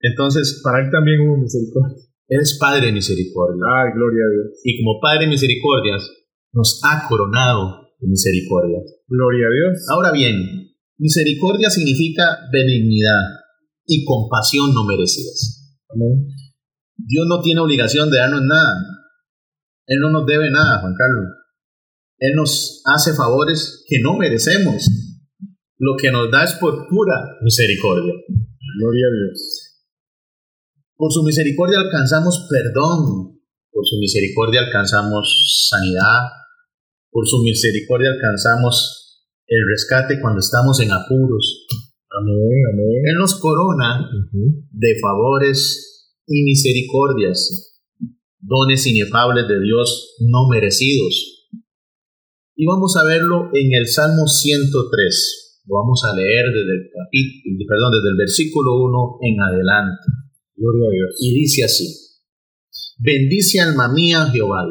Entonces, 0.00 0.61
Para 0.64 0.85
él 0.85 0.90
también 0.90 1.21
hubo 1.21 1.37
misericordia. 1.37 1.97
Él 2.28 2.40
es 2.40 2.57
Padre 2.61 2.87
de 2.87 2.92
misericordia. 2.92 3.61
Ay, 3.76 3.88
gloria 3.97 4.23
a 4.25 4.30
Dios. 4.33 4.61
Y 4.64 4.71
como 4.83 5.00
Padre 5.00 5.25
de 5.25 5.30
misericordias, 5.37 6.09
nos 6.52 6.80
ha 6.85 7.09
coronado 7.09 7.88
y 8.00 8.07
misericordia. 8.07 8.78
Gloria 9.09 9.47
a 9.49 9.52
Dios. 9.52 9.73
Ahora 9.92 10.12
bien, 10.12 10.37
misericordia 10.99 11.68
significa 11.71 12.38
benignidad 12.52 13.21
y 13.87 14.04
compasión 14.04 14.73
no 14.75 14.85
merecidas. 14.85 15.76
Amén. 15.88 16.28
Dios 16.99 17.26
no 17.28 17.40
tiene 17.40 17.61
obligación 17.61 18.11
de 18.11 18.19
darnos 18.19 18.43
nada. 18.43 18.75
Él 19.87 20.00
no 20.00 20.11
nos 20.11 20.26
debe 20.26 20.50
nada, 20.50 20.81
Juan 20.81 20.95
Carlos. 20.95 21.25
Él 22.19 22.35
nos 22.35 22.83
hace 22.85 23.14
favores 23.14 23.85
que 23.88 24.00
no 24.02 24.17
merecemos. 24.17 24.85
Lo 25.78 25.97
que 25.97 26.11
nos 26.11 26.31
da 26.31 26.45
es 26.45 26.55
por 26.55 26.88
pura 26.88 27.14
misericordia. 27.43 28.12
Gloria 28.78 29.07
a 29.07 29.14
Dios. 29.14 29.69
Por 30.97 31.12
su 31.12 31.23
misericordia 31.23 31.78
alcanzamos 31.78 32.49
perdón. 32.50 33.38
Por 33.71 33.87
su 33.87 33.97
misericordia 34.00 34.62
alcanzamos 34.62 35.69
sanidad. 35.71 36.26
Por 37.11 37.26
su 37.26 37.38
misericordia 37.45 38.11
alcanzamos 38.11 39.25
el 39.47 39.61
rescate 39.71 40.21
cuando 40.21 40.40
estamos 40.40 40.81
en 40.81 40.90
apuros. 40.90 41.67
Amén, 42.11 42.62
amén. 42.73 43.02
Él 43.07 43.14
nos 43.17 43.38
corona 43.38 44.11
de 44.33 44.99
favores 45.00 45.88
y 46.28 46.42
misericordias, 46.44 47.80
dones 48.38 48.87
inefables 48.87 49.49
de 49.49 49.61
Dios 49.61 50.16
no 50.20 50.49
merecidos. 50.49 51.49
Y 52.54 52.66
vamos 52.66 52.97
a 52.97 53.04
verlo 53.04 53.50
en 53.54 53.73
el 53.73 53.87
Salmo 53.87 54.26
103. 54.26 55.62
Lo 55.66 55.76
vamos 55.76 56.02
a 56.04 56.14
leer 56.14 56.44
desde 56.47 56.75
el 56.75 56.90
capítulo, 56.92 57.66
perdón, 57.68 57.92
desde 57.92 58.11
el 58.11 58.16
versículo 58.16 58.76
1 58.76 59.18
en 59.23 59.40
adelante. 59.40 60.04
Gloria 60.56 60.88
a 60.88 60.92
Dios. 60.92 61.16
Y 61.20 61.35
dice 61.35 61.64
así: 61.64 61.87
Bendice 62.99 63.61
alma 63.61 63.92
mía 63.92 64.28
Jehová, 64.32 64.64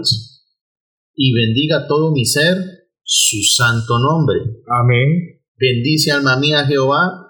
y 1.16 1.34
bendiga 1.34 1.88
todo 1.88 2.12
mi 2.12 2.26
ser 2.26 2.58
su 3.04 3.42
santo 3.42 4.00
nombre. 4.00 4.38
Amén. 4.68 5.42
Bendice 5.58 6.12
alma 6.12 6.38
mía 6.38 6.66
Jehová 6.66 7.28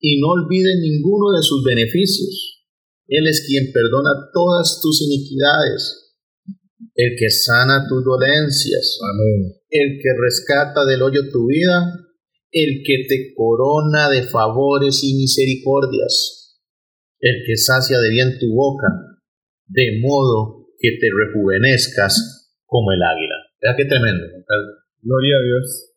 y 0.00 0.20
no 0.20 0.28
olvide 0.28 0.80
ninguno 0.80 1.30
de 1.30 1.42
sus 1.42 1.62
beneficios. 1.64 2.51
Él 3.08 3.26
es 3.26 3.44
quien 3.46 3.72
perdona 3.72 4.10
todas 4.32 4.80
tus 4.82 5.02
iniquidades, 5.02 6.14
el 6.94 7.16
que 7.18 7.30
sana 7.30 7.86
tus 7.88 8.04
dolencias, 8.04 8.98
Amén. 9.02 9.52
el 9.70 9.98
que 10.00 10.08
rescata 10.20 10.84
del 10.84 11.02
hoyo 11.02 11.30
tu 11.30 11.46
vida, 11.46 12.02
el 12.52 12.82
que 12.84 13.04
te 13.08 13.34
corona 13.34 14.10
de 14.10 14.22
favores 14.24 15.02
y 15.02 15.14
misericordias, 15.14 16.58
el 17.20 17.44
que 17.46 17.56
sacia 17.56 17.98
de 17.98 18.10
bien 18.10 18.38
tu 18.38 18.52
boca, 18.54 18.88
de 19.66 20.00
modo 20.00 20.66
que 20.78 20.90
te 21.00 21.08
rejuvenezcas 21.08 22.50
como 22.66 22.92
el 22.92 23.02
águila. 23.02 23.36
¿Verdad 23.60 23.76
qué 23.76 23.84
tremendo? 23.84 24.24
Gloria 25.00 25.36
a 25.36 25.42
Dios. 25.42 25.92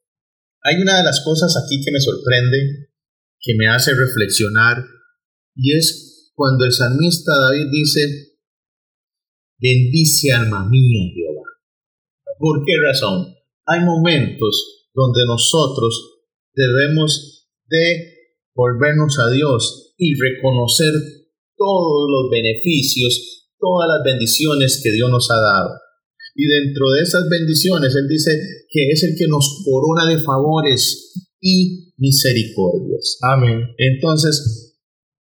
Hay 0.62 0.82
una 0.82 0.98
de 0.98 1.04
las 1.04 1.22
cosas 1.24 1.56
aquí 1.64 1.84
que 1.84 1.92
me 1.92 2.00
sorprende, 2.00 2.90
que 3.40 3.54
me 3.56 3.68
hace 3.68 3.94
reflexionar, 3.94 4.84
y 5.56 5.78
es 5.78 6.05
cuando 6.36 6.66
el 6.66 6.72
salmista 6.72 7.32
David 7.40 7.68
dice, 7.72 8.02
bendice 9.58 10.32
alma 10.32 10.68
mía 10.70 11.12
Jehová. 11.14 11.44
¿Por 12.38 12.64
qué 12.66 12.74
razón? 12.86 13.34
Hay 13.66 13.82
momentos 13.84 14.90
donde 14.94 15.26
nosotros 15.26 16.22
debemos 16.54 17.48
de 17.68 18.16
volvernos 18.54 19.18
a 19.20 19.32
Dios 19.32 19.94
y 19.98 20.14
reconocer 20.14 20.92
todos 21.58 22.10
los 22.10 22.30
beneficios, 22.30 23.50
todas 23.60 23.88
las 23.88 24.04
bendiciones 24.04 24.82
que 24.84 24.92
Dios 24.92 25.10
nos 25.10 25.30
ha 25.32 25.36
dado. 25.36 25.70
Y 26.36 26.46
dentro 26.48 26.92
de 26.92 27.02
esas 27.02 27.30
bendiciones, 27.30 27.96
Él 27.96 28.08
dice 28.10 28.32
que 28.70 28.92
es 28.92 29.04
el 29.04 29.16
que 29.18 29.28
nos 29.28 29.64
corona 29.64 30.06
de 30.06 30.22
favores 30.22 31.32
y 31.40 31.94
misericordias. 31.98 33.18
Amén. 33.22 33.62
Entonces, 33.78 34.76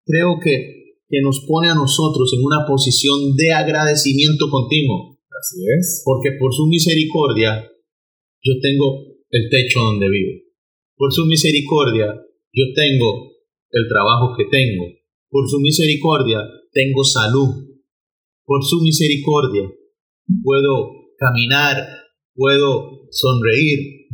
creo 0.07 0.38
que, 0.42 0.82
que 1.12 1.21
nos 1.21 1.45
pone 1.47 1.69
a 1.69 1.75
nosotros 1.75 2.33
en 2.33 2.40
una 2.40 2.64
posición 2.66 3.37
de 3.37 3.52
agradecimiento 3.52 4.49
continuo, 4.49 5.21
Así 5.28 5.61
es. 5.61 6.00
porque 6.07 6.33
por 6.40 6.54
su 6.54 6.64
misericordia 6.69 7.69
yo 8.40 8.52
tengo 8.62 9.12
el 9.28 9.50
techo 9.50 9.81
donde 9.81 10.09
vivo. 10.09 10.40
Por 10.97 11.12
su 11.12 11.26
misericordia 11.26 12.07
yo 12.54 12.64
tengo 12.75 13.28
el 13.73 13.88
trabajo 13.92 14.33
que 14.38 14.45
tengo. 14.49 14.88
Por 15.28 15.47
su 15.50 15.61
misericordia 15.61 16.40
tengo 16.73 17.04
salud. 17.04 17.61
Por 18.47 18.64
su 18.64 18.81
misericordia 18.81 19.69
puedo 20.42 21.12
caminar, 21.19 21.76
puedo 22.35 23.04
sonreír. 23.11 24.09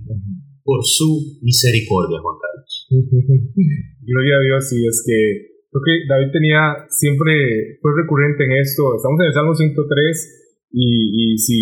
Por 0.64 0.84
su 0.84 1.38
misericordia, 1.42 2.18
Juan 2.20 2.36
Carlos. 2.42 2.86
Gloria 4.02 4.34
a 4.36 4.40
Dios, 4.40 4.68
sí, 4.68 4.84
es 4.84 5.02
que 5.06 5.47
creo 5.70 5.82
que 5.84 5.94
David 6.08 6.30
tenía 6.32 6.86
siempre, 6.88 7.78
fue 7.80 7.92
recurrente 7.96 8.44
en 8.44 8.52
esto. 8.60 8.96
Estamos 8.96 9.20
en 9.20 9.26
el 9.26 9.34
Salmo 9.34 9.54
103 9.54 10.68
y, 10.72 11.34
y 11.34 11.38
si 11.38 11.58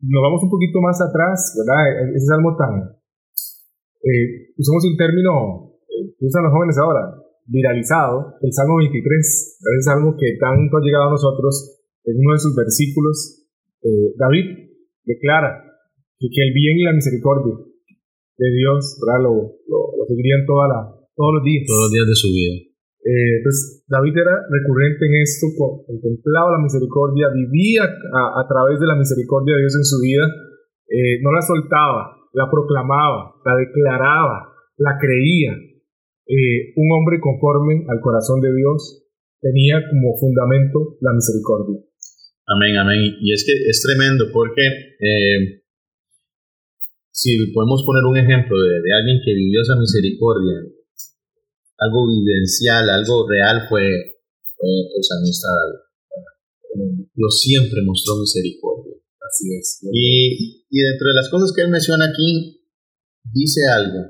nos 0.00 0.22
vamos 0.22 0.42
un 0.42 0.50
poquito 0.50 0.80
más 0.80 1.00
atrás, 1.00 1.54
¿verdad? 1.58 2.12
Ese 2.14 2.26
salmo 2.26 2.56
tan, 2.56 2.98
eh, 4.04 4.52
usamos 4.58 4.84
un 4.84 4.96
término 4.96 5.72
eh, 5.88 6.12
que 6.18 6.26
usan 6.26 6.44
los 6.44 6.52
jóvenes 6.52 6.76
ahora, 6.78 7.14
viralizado, 7.46 8.36
el 8.42 8.52
Salmo 8.52 8.76
23, 8.78 9.00
¿verdad? 9.00 9.78
ese 9.78 9.88
salmo 9.88 10.16
que 10.16 10.36
tanto 10.40 10.76
ha 10.76 10.84
llegado 10.84 11.08
a 11.08 11.16
nosotros 11.16 11.80
en 12.04 12.18
uno 12.18 12.32
de 12.32 12.38
sus 12.38 12.54
versículos. 12.56 13.46
eh, 13.82 14.12
David 14.16 14.74
declara 15.04 15.60
que, 16.18 16.28
que 16.28 16.42
el 16.42 16.52
bien 16.52 16.78
y 16.78 16.84
la 16.84 16.92
misericordia 16.92 17.54
de 18.36 18.48
Dios 18.50 18.98
¿verdad? 19.00 19.22
Lo, 19.24 19.32
lo, 19.68 19.78
lo 19.96 20.04
seguirían 20.08 20.44
toda 20.46 20.68
la, 20.68 20.80
todos 21.16 21.34
los 21.34 21.44
días. 21.44 21.64
Todos 21.66 21.82
los 21.88 21.92
días 21.92 22.06
de 22.08 22.16
su 22.16 22.28
vida. 22.28 22.73
Eh, 23.04 23.36
entonces, 23.36 23.84
David 23.86 24.16
era 24.16 24.32
recurrente 24.48 25.04
en 25.04 25.14
esto, 25.20 25.52
co- 25.60 25.84
contemplaba 25.84 26.56
la 26.56 26.64
misericordia, 26.64 27.28
vivía 27.28 27.84
a, 27.84 28.42
través 28.48 28.80
de 28.80 28.86
la 28.88 28.96
misericordia 28.96 29.54
de 29.54 29.60
Dios 29.60 29.76
en 29.76 29.84
su 29.84 30.00
vida, 30.00 30.24
eh, 30.88 31.20
no 31.20 31.28
la 31.30 31.42
soltaba, 31.44 32.16
la 32.32 32.48
proclamaba, 32.50 33.36
la 33.44 33.54
declaraba, 33.60 34.48
la 34.80 34.96
creía. 34.96 35.52
Eh, 35.52 36.72
un 36.80 36.88
hombre 36.96 37.20
conforme 37.20 37.84
al 37.92 38.00
corazón 38.00 38.40
de 38.40 38.56
Dios 38.56 39.04
tenía 39.38 39.84
como 39.92 40.16
fundamento 40.16 40.96
la 41.04 41.12
misericordia. 41.12 41.84
Amén, 42.48 42.76
amén. 42.80 43.20
Y 43.20 43.32
es 43.32 43.44
que 43.44 43.52
es 43.68 43.84
tremendo 43.84 44.32
porque 44.32 44.64
si 47.10 47.52
podemos 47.52 47.84
poner 47.84 48.04
un 48.04 48.16
ejemplo 48.16 48.56
de, 48.58 48.80
de 48.80 48.92
alguien 48.96 49.20
que 49.24 49.34
vivió 49.34 49.60
esa 49.60 49.76
misericordia, 49.76 50.56
algo 51.78 52.06
vivencial, 52.06 52.88
algo 52.88 53.28
real 53.28 53.66
fue, 53.68 53.82
fue 54.56 54.68
el 54.96 55.02
salmista 55.02 55.48
David. 55.48 55.84
Dios 57.14 57.40
siempre 57.40 57.82
mostró 57.82 58.18
misericordia. 58.18 58.94
Así 59.20 59.54
es. 59.54 59.80
Y, 59.92 60.66
y 60.68 60.82
dentro 60.82 61.08
de 61.08 61.14
las 61.14 61.28
cosas 61.30 61.52
que 61.54 61.62
él 61.62 61.70
menciona 61.70 62.06
aquí, 62.06 62.60
dice 63.32 63.60
algo. 63.72 64.00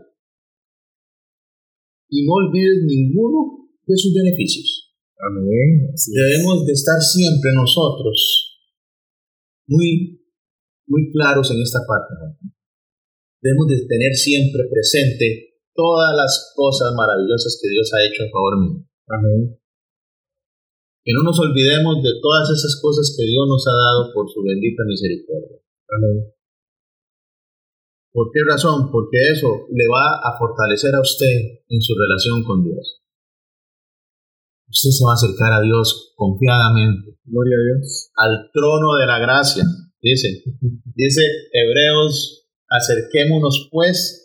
Y 2.09 2.26
no 2.26 2.35
olvides 2.35 2.85
ninguno 2.85 3.68
de 3.87 3.97
sus 3.97 4.14
beneficios. 4.14 4.94
Amén. 5.18 5.90
Así 5.92 6.12
es. 6.12 6.16
Debemos 6.16 6.66
de 6.66 6.73
estar 6.73 7.00
siempre 7.00 7.50
nosotros 7.54 8.61
muy, 9.66 10.21
muy 10.87 11.11
claros 11.12 11.50
en 11.50 11.61
esta 11.62 11.80
parte. 11.87 12.14
¿no? 12.21 12.50
Debemos 13.40 13.68
de 13.68 13.87
tener 13.87 14.14
siempre 14.14 14.64
presente 14.71 15.54
todas 15.75 16.14
las 16.16 16.52
cosas 16.54 16.95
maravillosas 16.95 17.59
que 17.61 17.69
Dios 17.69 17.90
ha 17.93 18.00
hecho 18.07 18.25
en 18.25 18.31
favor 18.31 18.54
mío. 18.61 18.87
Amén. 19.09 19.59
Que 21.04 21.12
no 21.12 21.23
nos 21.23 21.38
olvidemos 21.38 22.02
de 22.02 22.16
todas 22.23 22.49
esas 22.49 22.81
cosas 22.81 23.14
que 23.16 23.25
Dios 23.26 23.45
nos 23.47 23.66
ha 23.69 23.76
dado 23.76 24.12
por 24.14 24.31
su 24.31 24.43
bendita 24.43 24.83
misericordia. 24.87 25.59
Amén. 25.90 26.33
¿Por 28.12 28.31
qué 28.33 28.40
razón? 28.49 28.90
Porque 28.90 29.19
eso 29.33 29.66
le 29.75 29.85
va 29.88 30.23
a 30.23 30.38
fortalecer 30.38 30.95
a 30.95 31.00
usted 31.00 31.61
en 31.69 31.81
su 31.83 31.93
relación 31.99 32.45
con 32.45 32.64
Dios. 32.64 33.02
Usted 34.71 34.90
se 34.90 35.04
va 35.04 35.11
a 35.12 35.14
acercar 35.14 35.52
a 35.52 35.61
Dios 35.61 36.14
confiadamente, 36.16 37.19
Gloria 37.25 37.57
a 37.59 37.64
Dios. 37.78 38.11
al 38.16 38.50
trono 38.52 38.95
de 38.97 39.07
la 39.07 39.19
gracia. 39.19 39.64
Dice, 40.00 40.43
dice 40.95 41.23
Hebreos, 41.52 42.47
acerquémonos 42.69 43.69
pues 43.71 44.24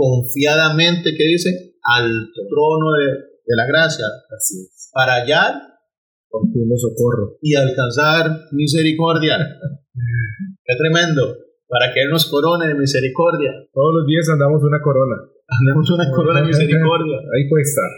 confiadamente, 0.00 1.12
¿qué 1.16 1.24
dice? 1.28 1.50
Al 1.84 2.08
trono 2.48 2.86
de, 2.96 3.06
de 3.44 3.54
la 3.56 3.66
gracia, 3.68 4.06
Así 4.36 4.64
es. 4.64 4.88
para 4.92 5.20
hallar 5.20 5.52
Continuo 6.30 6.76
socorro. 6.78 7.36
y 7.42 7.54
alcanzar 7.54 8.48
misericordia. 8.52 9.36
Qué 10.64 10.74
tremendo, 10.78 11.22
para 11.66 11.92
que 11.92 12.00
Él 12.02 12.10
nos 12.10 12.26
corone 12.30 12.68
de 12.68 12.74
misericordia. 12.78 13.50
Todos 13.74 13.92
los 14.00 14.06
días 14.06 14.28
andamos 14.30 14.62
una 14.62 14.80
corona. 14.80 15.16
Andemos 15.50 15.90
una 15.90 16.06
corona 16.14 16.40
de 16.40 16.46
misericordia. 16.46 17.16
Ahí 17.34 17.50
puede 17.50 17.64
estar. 17.66 17.90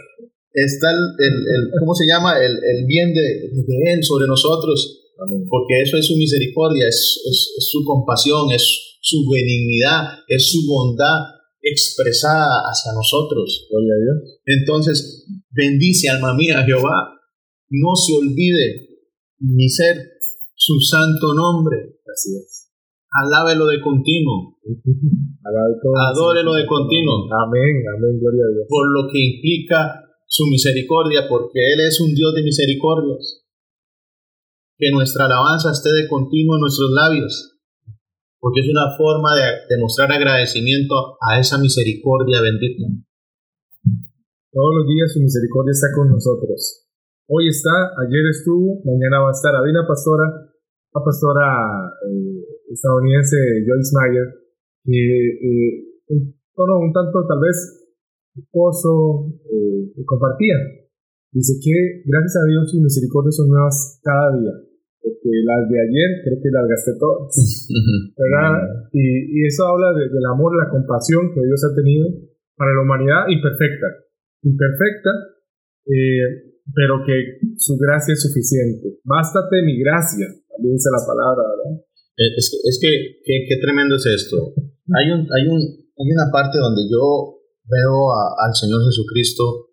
está 0.53 0.89
el, 0.89 0.97
el, 0.97 1.35
el- 1.53 1.69
¿cómo 1.79 1.93
se 1.93 2.05
llama? 2.09 2.33
El, 2.41 2.57
el 2.57 2.79
bien 2.87 3.13
de, 3.13 3.21
de 3.53 3.75
Él 3.93 4.01
sobre 4.03 4.25
nosotros, 4.25 5.05
Amén. 5.21 5.45
porque 5.47 5.81
eso 5.85 5.97
es 5.97 6.07
su 6.07 6.17
misericordia, 6.17 6.87
es, 6.89 7.21
es- 7.29 7.53
es 7.59 7.65
su 7.69 7.85
compasión, 7.85 8.49
es 8.51 8.65
su 9.01 9.21
benignidad, 9.31 10.17
es 10.27 10.49
su 10.51 10.65
bondad 10.65 11.21
expresada 11.63 12.61
hacia 12.67 12.91
nosotros. 12.93 13.67
Gloria 13.71 13.93
a 13.95 14.03
Dios. 14.03 14.39
Entonces, 14.45 15.25
bendice 15.49 16.09
alma 16.09 16.35
mía 16.35 16.63
Jehová. 16.65 17.15
No 17.69 17.95
se 17.95 18.13
olvide 18.13 18.89
mi 19.39 19.69
ser 19.69 19.97
su 20.55 20.79
santo 20.79 21.33
nombre. 21.33 21.99
Así 22.05 22.35
es. 22.35 22.69
Alábelo 23.09 23.67
de 23.67 23.81
continuo. 23.81 24.59
Adórelo 25.43 26.53
de 26.53 26.65
continuo. 26.65 27.27
Amén, 27.31 27.83
amén, 27.97 28.19
gloria 28.19 28.43
a 28.43 28.53
Dios. 28.53 28.65
Por 28.67 28.87
lo 28.93 29.11
que 29.11 29.19
implica 29.19 30.03
su 30.27 30.47
misericordia, 30.47 31.27
porque 31.29 31.59
Él 31.59 31.79
es 31.87 31.99
un 32.01 32.15
Dios 32.15 32.33
de 32.33 32.43
misericordias. 32.43 33.45
Que 34.77 34.89
nuestra 34.91 35.25
alabanza 35.25 35.71
esté 35.71 35.91
de 35.93 36.07
continuo 36.07 36.55
en 36.55 36.61
nuestros 36.61 36.89
labios, 36.91 37.52
porque 38.43 38.59
es 38.59 38.67
una 38.67 38.91
forma 38.99 39.39
de, 39.39 39.71
de 39.71 39.79
mostrar 39.79 40.11
agradecimiento 40.11 41.15
a 41.23 41.39
esa 41.39 41.55
misericordia 41.63 42.43
bendita. 42.43 42.91
Todos 44.51 44.71
los 44.75 44.85
días 44.85 45.15
su 45.15 45.23
misericordia 45.23 45.71
está 45.71 45.87
con 45.95 46.11
nosotros. 46.11 46.59
Hoy 47.31 47.47
está, 47.47 47.71
ayer 48.03 48.27
estuvo, 48.35 48.83
mañana 48.83 49.23
va 49.23 49.31
a 49.31 49.37
estar. 49.37 49.55
Había 49.55 49.79
una 49.79 49.87
pastora, 49.87 50.27
una 50.91 51.01
pastora 51.07 51.47
eh, 52.03 52.67
estadounidense, 52.67 53.63
Joyce 53.63 53.95
Meyer, 53.95 54.27
que 54.91 54.99
eh, 55.39 55.71
un 56.11 56.35
un 56.51 56.91
tanto 56.91 57.23
tal 57.23 57.39
vez 57.39 57.55
esposo 58.35 59.31
eh, 59.47 60.03
compartía. 60.03 60.83
Dice 61.31 61.53
que 61.63 62.03
gracias 62.03 62.43
a 62.43 62.45
Dios 62.51 62.69
sus 62.69 62.83
misericordias 62.83 63.37
son 63.39 63.47
nuevas 63.47 64.01
cada 64.03 64.35
día. 64.35 64.51
Porque 65.03 65.29
las 65.43 65.67
de 65.67 65.77
ayer 65.83 66.09
creo 66.23 66.39
que 66.39 66.47
las 66.49 66.63
gasté 66.71 66.91
todas. 66.95 67.27
¿verdad? 68.15 68.87
Y, 68.95 69.03
y 69.35 69.37
eso 69.45 69.67
habla 69.67 69.91
de- 69.99 70.07
del 70.07 70.25
amor, 70.31 70.55
la 70.55 70.71
compasión 70.71 71.27
que 71.35 71.43
Dios 71.43 71.59
ha 71.67 71.75
tenido 71.75 72.07
para 72.55 72.71
la 72.71 72.81
humanidad 72.87 73.27
imperfecta. 73.27 73.87
Imperfecta, 74.47 75.11
eh, 75.91 76.55
pero 76.71 77.03
que 77.05 77.43
su 77.59 77.75
gracia 77.75 78.15
es 78.15 78.23
suficiente. 78.23 79.03
Bástate 79.03 79.59
mi 79.67 79.75
gracia, 79.83 80.27
también 80.47 80.75
dice 80.79 80.87
la 80.87 81.03
palabra, 81.03 81.43
¿verdad? 81.51 81.83
Eh, 82.15 82.31
Es 82.39 82.47
que, 82.47 82.57
es 82.63 82.75
que 82.79 82.91
qué, 83.27 83.35
qué 83.49 83.55
tremendo 83.59 83.95
es 83.99 84.05
esto. 84.07 84.55
Hay, 84.95 85.11
un, 85.11 85.27
hay, 85.27 85.43
un, 85.51 85.59
hay 85.59 86.07
una 86.15 86.31
parte 86.31 86.59
donde 86.63 86.87
yo 86.87 87.43
veo 87.67 87.95
a- 88.15 88.35
al 88.47 88.55
Señor 88.55 88.79
Jesucristo 88.87 89.67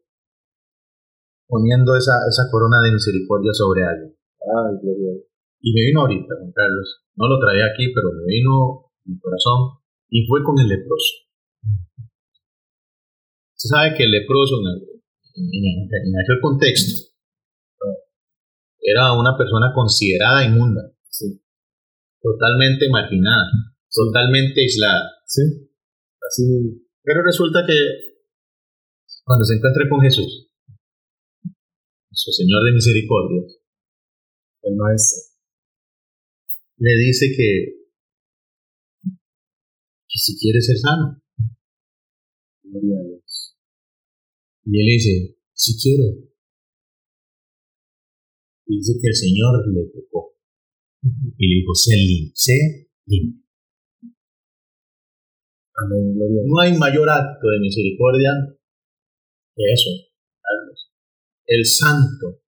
poniendo 1.46 1.96
esa, 1.96 2.14
esa 2.28 2.50
corona 2.50 2.78
de 2.82 2.92
misericordia 2.92 3.52
sobre 3.52 3.84
alguien. 3.84 4.14
Ay, 4.40 4.72
Dios. 4.82 5.24
Y 5.60 5.72
me 5.74 5.82
vino 5.84 6.00
ahorita, 6.00 6.32
Juan 6.38 6.52
Carlos. 6.52 7.04
No 7.16 7.28
lo 7.28 7.38
traía 7.38 7.66
aquí, 7.66 7.92
pero 7.94 8.08
me 8.16 8.24
vino 8.26 8.92
mi 9.04 9.18
corazón. 9.20 9.80
Y 10.08 10.26
fue 10.26 10.42
con 10.44 10.58
el 10.58 10.68
leproso. 10.68 11.12
Se 13.54 13.68
sabe 13.68 13.94
que 13.96 14.04
el 14.04 14.10
leproso, 14.10 14.56
en, 14.64 15.44
en- 15.44 15.84
en 15.84 16.14
aquel 16.16 16.40
contexto, 16.40 17.10
era 18.80 19.12
una 19.12 19.36
persona 19.36 19.72
considerada 19.74 20.44
inmunda. 20.46 20.80
Sí. 21.10 21.40
Totalmente 22.22 22.88
marginada. 22.90 23.46
Totalmente 23.92 24.60
aislada. 24.60 25.10
Sí, 25.26 25.42
así 26.26 26.42
Pero 27.02 27.22
resulta 27.22 27.60
que 27.66 27.74
cuando 29.24 29.44
se 29.44 29.54
encuentra 29.56 29.88
con 29.88 30.00
Jesús, 30.00 30.48
nuestro 32.10 32.32
Señor 32.32 32.64
de 32.64 32.72
misericordia, 32.72 33.42
el 34.62 34.76
maestro. 34.76 35.18
le 36.78 36.90
dice 37.06 37.26
que, 37.36 37.80
que 39.02 40.18
si 40.18 40.38
quiere 40.38 40.60
ser 40.60 40.76
sano. 40.78 41.22
Gloria 42.62 42.98
a 42.98 43.04
Dios. 43.04 43.56
Y 44.64 44.80
él 44.80 44.86
dice, 44.86 45.36
si 45.52 45.78
quiero. 45.80 46.04
Y 48.66 48.76
dice 48.76 48.92
que 49.00 49.08
el 49.08 49.14
Señor 49.14 49.66
le 49.74 49.86
tocó. 49.90 50.36
Y 51.02 51.48
le 51.48 51.54
dijo, 51.60 51.74
sé 51.74 51.96
limpio, 51.96 52.32
sé 52.34 52.90
limpio. 53.06 53.44
Amén, 55.74 56.14
gloria 56.14 56.40
a 56.40 56.42
Dios. 56.42 56.44
No 56.46 56.60
hay 56.60 56.78
mayor 56.78 57.08
acto 57.08 57.48
de 57.48 57.60
misericordia 57.60 58.30
que 59.56 59.62
eso, 59.72 59.90
Carlos. 60.40 60.92
El 61.46 61.64
santo, 61.64 62.42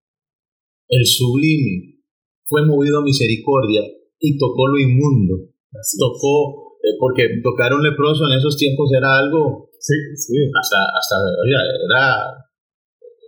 el 0.87 1.05
sublime, 1.05 1.92
fue 2.53 2.61
movido 2.69 2.99
a 2.99 3.03
misericordia 3.03 3.81
y 4.21 4.37
tocó 4.37 4.67
lo 4.69 4.77
inmundo. 4.77 5.49
Así. 5.73 5.97
Tocó, 5.97 6.77
eh, 6.85 6.93
porque 7.01 7.41
tocar 7.41 7.73
un 7.73 7.81
leproso 7.81 8.29
en 8.29 8.37
esos 8.37 8.55
tiempos 8.55 8.93
era 8.93 9.17
algo 9.17 9.73
Sí, 9.83 9.97
sí. 10.15 10.37
hasta, 10.47 10.79
hasta 10.95 11.15
oiga, 11.43 11.59
era, 11.59 12.03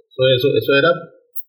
eso, 0.08 0.24
eso, 0.30 0.48
eso 0.56 0.72
era 0.72 0.88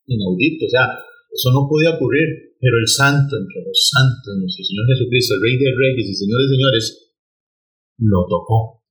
inaudito, 0.08 0.66
o 0.66 0.72
sea, 0.72 0.82
eso 1.30 1.52
no 1.54 1.68
podía 1.70 1.94
ocurrir, 1.94 2.56
pero 2.58 2.74
el 2.74 2.88
santo, 2.88 3.38
entre 3.38 3.62
los 3.62 3.78
santos, 3.86 4.34
nuestro 4.34 4.64
Señor 4.64 4.82
Jesucristo, 4.90 5.38
el 5.38 5.42
Rey 5.46 5.54
de 5.62 5.70
Reyes 5.78 6.10
y 6.10 6.14
Señor 6.16 6.42
de 6.42 6.48
Señores, 6.48 6.84
lo 8.02 8.26
tocó. 8.26 8.82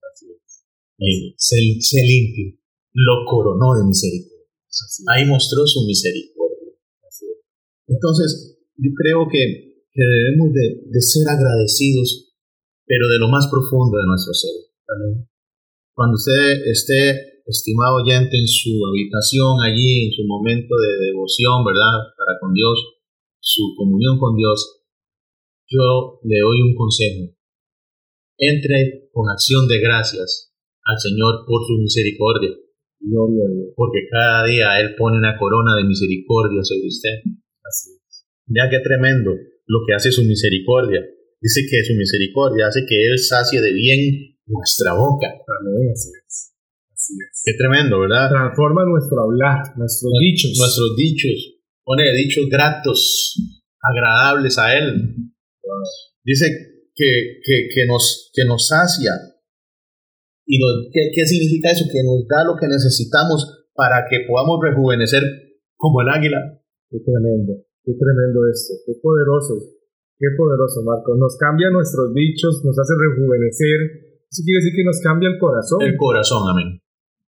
Y 0.99 1.35
se, 1.35 1.57
se 1.83 1.99
limpio, 1.99 2.55
lo 2.93 3.25
coronó 3.27 3.75
de 3.75 3.83
misericordia. 3.83 4.47
Así. 4.71 5.03
Ahí 5.11 5.25
mostró 5.25 5.67
su 5.67 5.83
misericordia. 5.83 6.79
Entonces, 7.87 8.54
yo 8.77 8.91
creo 8.95 9.27
que, 9.31 9.85
que 9.91 10.03
debemos 10.03 10.53
de, 10.53 10.91
de 10.91 11.01
ser 11.01 11.27
agradecidos, 11.27 12.35
pero 12.85 13.07
de 13.07 13.19
lo 13.19 13.29
más 13.29 13.47
profundo 13.47 13.97
de 13.97 14.07
nuestro 14.07 14.33
ser. 14.33 14.51
Cuando 15.93 16.15
usted 16.15 16.67
esté, 16.67 17.41
estimado 17.45 18.03
oyente, 18.03 18.37
en 18.37 18.47
su 18.47 18.69
habitación, 18.85 19.61
allí, 19.61 20.05
en 20.05 20.11
su 20.11 20.23
momento 20.25 20.75
de 20.75 21.07
devoción, 21.07 21.63
¿verdad? 21.63 22.11
Para 22.17 22.37
con 22.41 22.53
Dios, 22.53 22.99
su 23.39 23.73
comunión 23.77 24.17
con 24.19 24.35
Dios, 24.35 24.83
yo 25.67 26.19
le 26.23 26.39
doy 26.39 26.61
un 26.61 26.75
consejo. 26.75 27.33
Entre 28.37 29.09
con 29.11 29.29
acción 29.29 29.67
de 29.67 29.79
gracias 29.79 30.53
al 30.83 30.99
Señor 30.99 31.45
por 31.47 31.65
su 31.65 31.81
misericordia, 31.81 32.51
Gloria 32.99 33.45
a 33.45 33.53
Dios. 33.53 33.73
porque 33.75 33.99
cada 34.09 34.45
día 34.45 34.79
Él 34.81 34.95
pone 34.97 35.17
una 35.17 35.37
corona 35.37 35.75
de 35.77 35.85
misericordia 35.85 36.63
sobre 36.63 36.87
usted. 36.87 37.21
Así 37.63 37.91
es. 37.95 38.04
Vea 38.47 38.69
qué 38.69 38.79
tremendo 38.83 39.31
lo 39.67 39.79
que 39.87 39.93
hace 39.95 40.11
su 40.11 40.23
misericordia. 40.23 41.01
Dice 41.41 41.61
que 41.69 41.83
su 41.83 41.93
misericordia 41.95 42.67
hace 42.67 42.81
que 42.87 42.95
Él 43.05 43.17
sacie 43.19 43.61
de 43.61 43.73
bien 43.73 44.37
nuestra 44.47 44.93
boca. 44.93 45.27
Amén, 45.27 45.89
así 45.93 46.09
es. 46.09 46.53
Así 46.93 47.13
es. 47.21 47.41
Qué 47.45 47.53
tremendo, 47.57 47.99
¿verdad? 47.99 48.29
Transforma 48.29 48.85
nuestro 48.85 49.23
hablar, 49.23 49.61
nuestros 49.77 50.11
dichos. 50.19 50.51
Nuestros 50.57 50.95
dichos. 50.97 51.61
Pone 51.83 52.03
dichos 52.17 52.45
gratos, 52.49 53.35
agradables 53.81 54.57
a 54.57 54.75
Él. 54.77 55.15
Dice 56.23 56.45
que, 56.95 57.39
que, 57.43 57.67
que 57.73 57.85
nos, 57.85 58.31
que 58.33 58.45
nos 58.45 58.67
sacia. 58.67 59.11
¿Y 60.47 60.57
nos- 60.59 60.87
¿qué, 60.93 61.11
¿Qué 61.13 61.25
significa 61.25 61.71
eso? 61.71 61.85
Que 61.91 62.01
nos 62.03 62.25
da 62.27 62.43
lo 62.45 62.55
que 62.59 62.67
necesitamos 62.67 63.67
para 63.73 64.05
que 64.09 64.25
podamos 64.27 64.57
rejuvenecer 64.63 65.21
como 65.75 66.01
el 66.01 66.09
águila. 66.09 66.39
Qué 66.89 66.97
tremendo, 67.05 67.65
qué 67.85 67.93
tremendo 67.93 68.41
esto, 68.49 68.73
qué 68.85 68.93
poderoso, 68.97 69.53
qué 70.17 70.27
poderoso, 70.35 70.81
Marco. 70.81 71.15
Nos 71.15 71.37
cambia 71.37 71.69
nuestros 71.69 72.13
dichos, 72.13 72.65
nos 72.65 72.73
hace 72.73 72.93
rejuvenecer. 72.97 73.77
Eso 74.25 74.41
quiere 74.43 74.59
decir 74.59 74.73
que 74.73 74.83
nos 74.83 74.99
cambia 74.99 75.29
el 75.29 75.37
corazón. 75.37 75.79
El 75.85 75.95
corazón, 75.95 76.49
amén. 76.49 76.81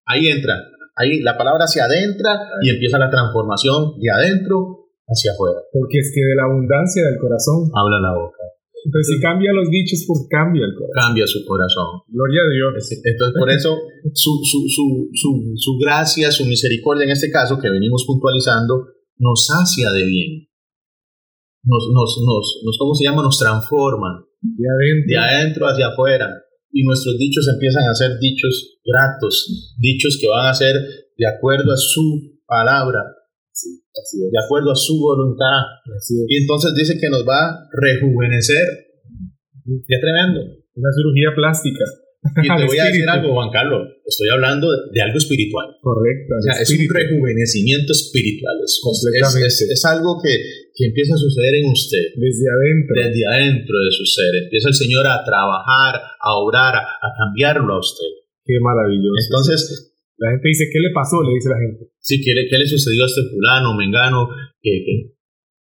Ahí 0.08 0.32
entra. 0.32 0.56
Ahí 0.96 1.20
la 1.20 1.38
palabra 1.38 1.68
se 1.68 1.82
adentra 1.82 2.40
y 2.64 2.70
empieza 2.72 2.98
la 2.98 3.12
transformación 3.12 4.00
de 4.00 4.10
adentro 4.10 4.88
hacia 5.06 5.34
afuera. 5.34 5.60
Porque 5.76 6.00
es 6.00 6.12
que 6.16 6.24
de 6.24 6.36
la 6.36 6.48
abundancia 6.48 7.04
del 7.04 7.20
corazón. 7.20 7.68
Habla 7.76 8.00
la 8.00 8.16
boca. 8.16 8.44
Entonces, 8.86 9.16
si 9.16 9.22
cambia 9.22 9.52
los 9.52 9.68
dichos, 9.70 10.06
pues 10.08 10.30
cambia 10.30 10.64
el 10.64 10.74
corazón. 10.78 10.96
Cambia 10.96 11.26
su 11.26 11.44
corazón. 11.44 12.06
Gloria 12.08 12.42
a 12.46 12.50
Dios. 12.54 12.92
Entonces, 13.04 13.36
por 13.38 13.50
eso, 13.50 13.76
su, 14.14 14.32
su, 14.46 14.62
su, 14.70 15.10
su, 15.12 15.30
su 15.58 15.72
gracia, 15.82 16.32
su 16.32 16.46
misericordia, 16.46 17.06
en 17.06 17.12
este 17.12 17.32
caso, 17.32 17.60
que 17.60 17.70
venimos 17.70 18.06
puntualizando, 18.06 18.95
nos 19.18 19.46
sacia 19.48 19.92
de 19.92 20.06
bien. 20.06 20.32
Nos, 21.64 21.84
nos, 21.94 22.18
nos, 22.26 22.46
nos 22.64 22.78
¿cómo 22.78 22.94
se 22.94 23.06
llama? 23.06 23.24
Nos 23.24 23.40
transforma 23.40 24.22
De 24.42 24.66
adentro. 24.70 25.06
de 25.08 25.18
adentro 25.18 25.66
hacia 25.68 25.88
afuera. 25.90 26.28
Y 26.72 26.84
nuestros 26.84 27.18
dichos 27.18 27.48
empiezan 27.48 27.84
a 27.90 27.96
ser 27.96 28.20
dichos 28.20 28.78
gratos, 28.84 29.76
dichos 29.80 30.18
que 30.20 30.28
van 30.28 30.48
a 30.48 30.54
ser 30.54 30.76
de 31.18 31.26
acuerdo 31.28 31.72
a 31.72 31.78
su 31.78 32.36
palabra, 32.46 33.00
Sí, 33.52 33.70
así 33.96 34.18
es. 34.20 34.30
de 34.32 34.40
acuerdo 34.44 34.72
a 34.72 34.76
su 34.76 35.00
voluntad. 35.00 35.64
Así 35.96 36.20
es. 36.20 36.26
Y 36.28 36.36
entonces 36.44 36.74
dice 36.76 37.00
que 37.00 37.10
nos 37.10 37.24
va 37.24 37.40
a 37.50 37.70
rejuvenecer. 37.72 38.68
Qué 39.88 39.96
tremendo. 39.98 40.42
Una 40.76 40.92
cirugía 40.92 41.32
plástica. 41.34 41.86
Y 42.42 42.50
te 42.50 42.66
voy 42.66 42.80
a 42.80 42.90
decir 42.90 43.08
algo, 43.08 43.34
Juan 43.34 43.52
Carlos. 43.54 43.86
Estoy 44.06 44.30
hablando 44.34 44.66
de, 44.66 45.02
algo 45.02 45.18
espiritual. 45.18 45.78
Correcto. 45.82 46.34
O 46.34 46.42
sea, 46.42 46.58
es 46.58 46.70
un 46.74 46.90
rejuvenecimiento 46.90 47.94
espiritual. 47.94 48.56
Es, 48.66 48.82
es, 48.82 49.62
es, 49.62 49.86
algo 49.86 50.18
que, 50.22 50.34
que, 50.74 50.86
empieza 50.90 51.14
a 51.14 51.22
suceder 51.22 51.54
en 51.62 51.70
usted. 51.70 52.18
Desde 52.18 52.46
adentro. 52.50 52.94
Desde 52.98 53.22
adentro 53.30 53.76
de 53.78 53.92
su 53.92 54.06
ser. 54.06 54.32
Empieza 54.44 54.70
el 54.70 54.74
Señor 54.74 55.06
a 55.06 55.22
trabajar, 55.24 56.02
a 56.02 56.30
obrar, 56.42 56.76
a, 56.76 57.08
cambiarlo 57.18 57.76
a 57.76 57.80
usted. 57.80 58.10
Qué 58.44 58.58
maravilloso. 58.60 59.22
Entonces. 59.30 59.92
La 60.18 60.32
gente 60.32 60.48
dice, 60.48 60.70
¿qué 60.72 60.80
le 60.80 60.96
pasó? 60.96 61.22
Le 61.22 61.36
dice 61.36 61.50
la 61.50 61.60
gente. 61.60 61.92
Sí, 62.00 62.24
¿qué 62.24 62.32
le, 62.34 62.48
qué 62.48 62.58
le 62.58 62.66
sucedió 62.66 63.04
a 63.04 63.06
este 63.06 63.20
fulano, 63.30 63.76
mengano? 63.76 64.30
Que, 64.62 64.72
que, 64.80 65.16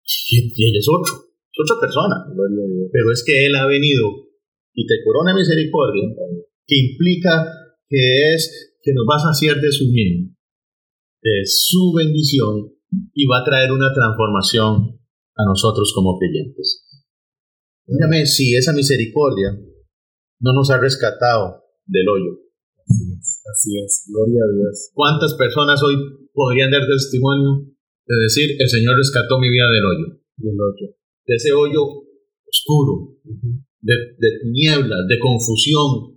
y 0.03 0.69
él 0.69 0.77
es 0.77 0.89
otro. 0.91 1.31
Es 1.55 1.59
otra 1.63 1.79
persona. 1.81 2.17
Pero 2.91 3.13
es 3.13 3.23
que 3.25 3.47
Él 3.47 3.55
ha 3.55 3.67
venido 3.67 4.11
y 4.75 4.87
te 4.87 4.95
corona 5.05 5.35
misericordia 5.35 6.03
que 6.71 6.79
implica 6.79 7.51
que 7.89 7.99
es 8.33 8.79
que 8.81 8.95
nos 8.95 9.05
vas 9.05 9.25
a 9.27 9.31
hacer 9.35 9.61
de 9.61 9.73
su 9.73 9.91
bien, 9.91 10.39
de 11.21 11.43
su 11.45 11.93
bendición 11.93 12.71
y 13.13 13.27
va 13.27 13.41
a 13.41 13.45
traer 13.45 13.73
una 13.73 13.93
transformación 13.93 15.01
a 15.35 15.43
nosotros 15.45 15.93
como 15.95 16.17
creyentes. 16.17 16.87
Dígame 17.87 18.25
si 18.25 18.55
esa 18.55 18.73
misericordia 18.73 19.51
no 20.39 20.53
nos 20.55 20.71
ha 20.71 20.79
rescatado 20.79 21.65
del 21.87 22.09
hoyo. 22.09 22.39
Así 22.87 23.05
es, 23.19 23.43
así 23.51 23.71
es, 23.85 24.05
gloria 24.07 24.41
a 24.47 24.55
Dios. 24.55 24.91
¿Cuántas 24.95 25.35
personas 25.35 25.83
hoy 25.83 25.97
podrían 26.33 26.71
dar 26.71 26.87
testimonio 26.87 27.67
de 28.07 28.17
decir, 28.23 28.57
el 28.59 28.69
Señor 28.69 28.97
rescató 28.97 29.41
mi 29.41 29.51
vida 29.51 29.69
del 29.71 29.85
hoyo? 29.85 30.23
Del 30.37 30.55
hoyo. 30.55 30.95
De 31.27 31.35
ese 31.35 31.53
hoyo 31.53 31.83
oscuro, 32.47 33.19
de, 33.81 33.95
de 34.19 34.39
tinieblas, 34.43 35.07
de 35.09 35.19
confusión, 35.19 36.17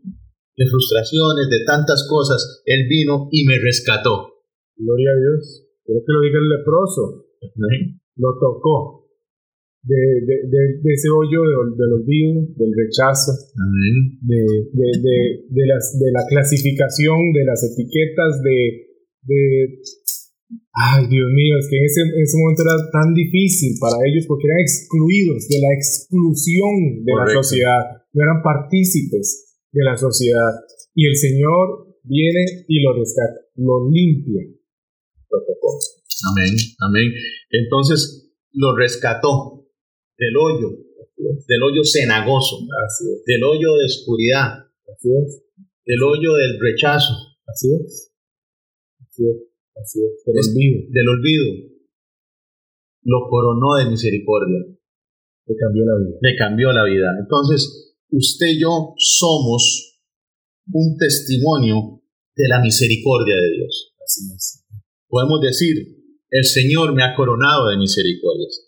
de 0.56 0.66
frustraciones, 0.70 1.50
de 1.50 1.66
tantas 1.66 2.06
cosas, 2.10 2.62
Él 2.66 2.86
vino 2.88 3.28
y 3.32 3.46
me 3.46 3.58
rescató. 3.58 4.46
Gloria 4.78 5.10
a 5.12 5.20
Dios. 5.20 5.66
Quiero 5.86 6.02
que 6.06 6.13
lo 6.13 6.22
diga 6.22 6.39
el 6.39 6.50
leproso. 6.50 7.26
Lo 8.18 8.30
tocó. 8.39 9.02
De, 9.84 10.00
de, 10.00 10.36
de, 10.80 10.89
ese 10.96 11.12
hoyo 11.12 11.44
del 11.76 11.92
olvido, 11.92 12.39
del 12.56 12.72
rechazo, 12.72 13.36
De, 14.24 14.39
de, 14.72 15.66
las, 15.68 16.00
de 16.00 16.10
la 16.10 16.24
clasificación, 16.30 17.34
de 17.34 17.44
las 17.44 17.60
etiquetas, 17.68 18.39
de, 18.44 18.58
de... 19.28 19.82
Ay, 20.72 21.04
Dios 21.10 21.28
mío, 21.36 21.58
es 21.60 21.68
que 21.68 21.78
en 21.78 21.84
ese, 21.84 22.02
en 22.16 22.22
ese 22.24 22.38
momento 22.38 22.63
era 22.63 22.80
tan 22.94 23.13
difícil 23.13 23.76
para 23.82 24.00
ellos 24.08 24.24
porque 24.26 24.48
eran 24.48 24.62
excluidos 24.62 25.50
de 25.50 25.60
la 25.60 25.72
exclusión 25.76 27.04
de 27.04 27.13
la 27.13 27.28
sociedad, 27.28 27.84
no 28.13 28.24
eran 28.24 28.42
partícipes 28.42 29.53
de 29.74 29.84
la 29.84 29.98
sociedad. 29.98 30.54
Y 30.96 31.08
el 31.08 31.16
Señor 31.16 31.98
viene 32.04 32.66
y 32.68 32.82
lo 32.82 32.94
rescata, 32.94 33.42
lo 33.56 33.90
limpia. 33.90 34.44
Amén, 36.32 36.56
amén. 36.80 37.12
Entonces 37.50 38.32
lo 38.54 38.76
rescató 38.78 39.66
del 40.18 40.38
hoyo, 40.38 40.70
del 41.18 41.64
hoyo 41.64 41.84
cenagoso, 41.84 42.58
del 43.26 43.44
hoyo 43.44 43.74
de 43.76 43.86
oscuridad, 43.86 44.64
Así 44.94 45.10
es. 45.10 45.44
del 45.86 46.04
hoyo 46.04 46.34
del 46.36 46.60
rechazo. 46.62 47.14
Así 47.48 47.68
es. 47.74 48.14
Así 49.02 49.24
es. 49.28 49.38
Así 49.76 50.00
es. 50.06 50.24
Del 50.26 50.38
olvido. 50.38 50.82
Del 50.90 51.08
olvido. 51.10 51.74
Lo 53.04 53.28
coronó 53.30 53.76
de 53.76 53.90
misericordia. 53.90 54.60
Le 55.46 55.56
cambió 55.58 55.84
la 55.86 55.98
vida. 56.00 56.18
Le 56.22 56.36
cambió 56.38 56.72
la 56.72 56.86
vida. 56.86 57.12
Entonces, 57.20 57.93
usted 58.13 58.47
y 58.47 58.62
yo 58.62 58.93
somos 58.97 59.99
un 60.71 60.97
testimonio 60.97 62.02
de 62.36 62.47
la 62.47 62.62
misericordia 62.62 63.36
de 63.36 63.49
Dios. 63.58 63.93
Así 64.04 64.21
es. 64.34 64.63
Podemos 65.08 65.41
decir, 65.41 65.76
el 66.30 66.45
Señor 66.45 66.93
me 66.93 67.04
ha 67.04 67.15
coronado 67.15 67.69
de 67.69 67.78
misericordias. 67.78 68.65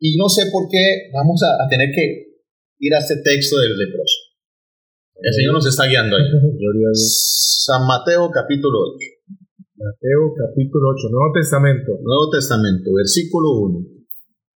Y 0.00 0.16
no 0.16 0.28
sé 0.28 0.50
por 0.52 0.68
qué 0.70 1.10
vamos 1.12 1.40
a, 1.42 1.68
tener 1.68 1.88
que 1.94 2.44
ir 2.80 2.94
a 2.94 2.98
este 2.98 3.16
texto 3.22 3.56
del 3.58 3.76
leproso. 3.76 4.18
El 5.20 5.34
Señor 5.34 5.54
nos 5.54 5.66
está 5.66 5.86
guiando 5.86 6.16
ahí. 6.16 6.24
San 6.94 7.86
Mateo 7.86 8.30
capítulo 8.30 8.78
8. 8.96 9.18
Mateo 9.76 10.34
capítulo 10.36 10.90
8, 10.96 11.08
Nuevo 11.10 11.32
Testamento. 11.34 11.92
Nuevo 12.02 12.30
Testamento, 12.30 12.90
versículo 12.94 13.48
1. 13.78 13.97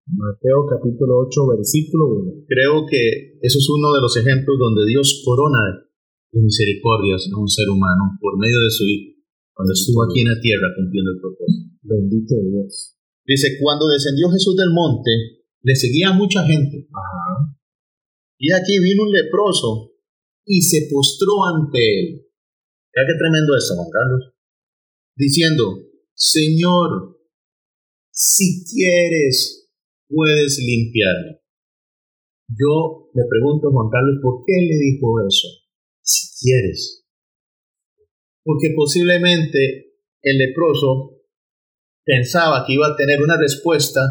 Mateo 0.10 0.66
capítulo 0.66 1.22
8, 1.30 1.58
versículo 1.58 2.08
1. 2.26 2.46
Creo 2.50 2.86
que 2.90 3.38
eso 3.42 3.58
es 3.62 3.68
uno 3.70 3.94
de 3.94 4.02
los 4.02 4.18
ejemplos 4.18 4.58
donde 4.58 4.90
Dios 4.90 5.22
corona 5.24 5.86
de 6.32 6.42
misericordias 6.42 7.30
a 7.30 7.38
un 7.38 7.48
ser 7.48 7.70
humano 7.70 8.18
por 8.22 8.38
medio 8.38 8.58
de 8.58 8.72
su 8.72 8.84
Hijo, 8.90 9.22
cuando 9.54 9.74
estuvo 9.74 10.04
aquí 10.04 10.22
en 10.22 10.34
la 10.34 10.42
tierra 10.42 10.74
cumpliendo 10.76 11.12
el 11.14 11.22
propósito. 11.22 11.70
Bendito 11.82 12.36
Dios. 12.42 12.98
Dice, 13.26 13.58
cuando 13.62 13.86
descendió 13.88 14.30
Jesús 14.30 14.56
del 14.58 14.74
monte, 14.74 15.12
le 15.62 15.76
seguía 15.76 16.14
mucha 16.14 16.46
gente. 16.46 16.90
Ajá. 16.90 17.54
Y 18.40 18.52
aquí 18.54 18.80
vino 18.80 19.04
un 19.04 19.12
leproso 19.12 19.94
y 20.46 20.62
se 20.62 20.88
postró 20.92 21.46
ante 21.46 21.78
él. 21.78 22.26
Mira 22.90 23.06
qué 23.06 23.16
tremendo 23.20 23.56
esto, 23.56 23.76
Juan 23.76 23.90
Carlos. 23.94 24.34
Diciendo, 25.16 25.86
Señor, 26.16 27.20
si 28.10 28.66
quieres, 28.66 29.69
puedes 30.10 30.60
limpiarme. 30.60 31.40
Yo 32.50 33.10
me 33.14 33.24
pregunto, 33.30 33.70
Juan 33.72 33.90
Carlos, 33.92 34.18
¿por 34.22 34.44
qué 34.46 34.54
le 34.54 34.78
dijo 34.78 35.26
eso? 35.28 35.48
Si 36.02 36.44
quieres. 36.44 37.06
Porque 38.44 38.74
posiblemente 38.76 39.94
el 40.22 40.38
leproso 40.38 41.22
pensaba 42.04 42.66
que 42.66 42.74
iba 42.74 42.88
a 42.88 42.96
tener 42.96 43.22
una 43.22 43.38
respuesta 43.38 44.02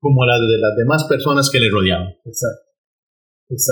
como 0.00 0.24
la 0.26 0.38
de 0.38 0.58
las 0.58 0.76
demás 0.76 1.04
personas 1.04 1.48
que 1.50 1.60
le 1.60 1.70
rodeaban. 1.70 2.08
Exacto. 2.26 2.64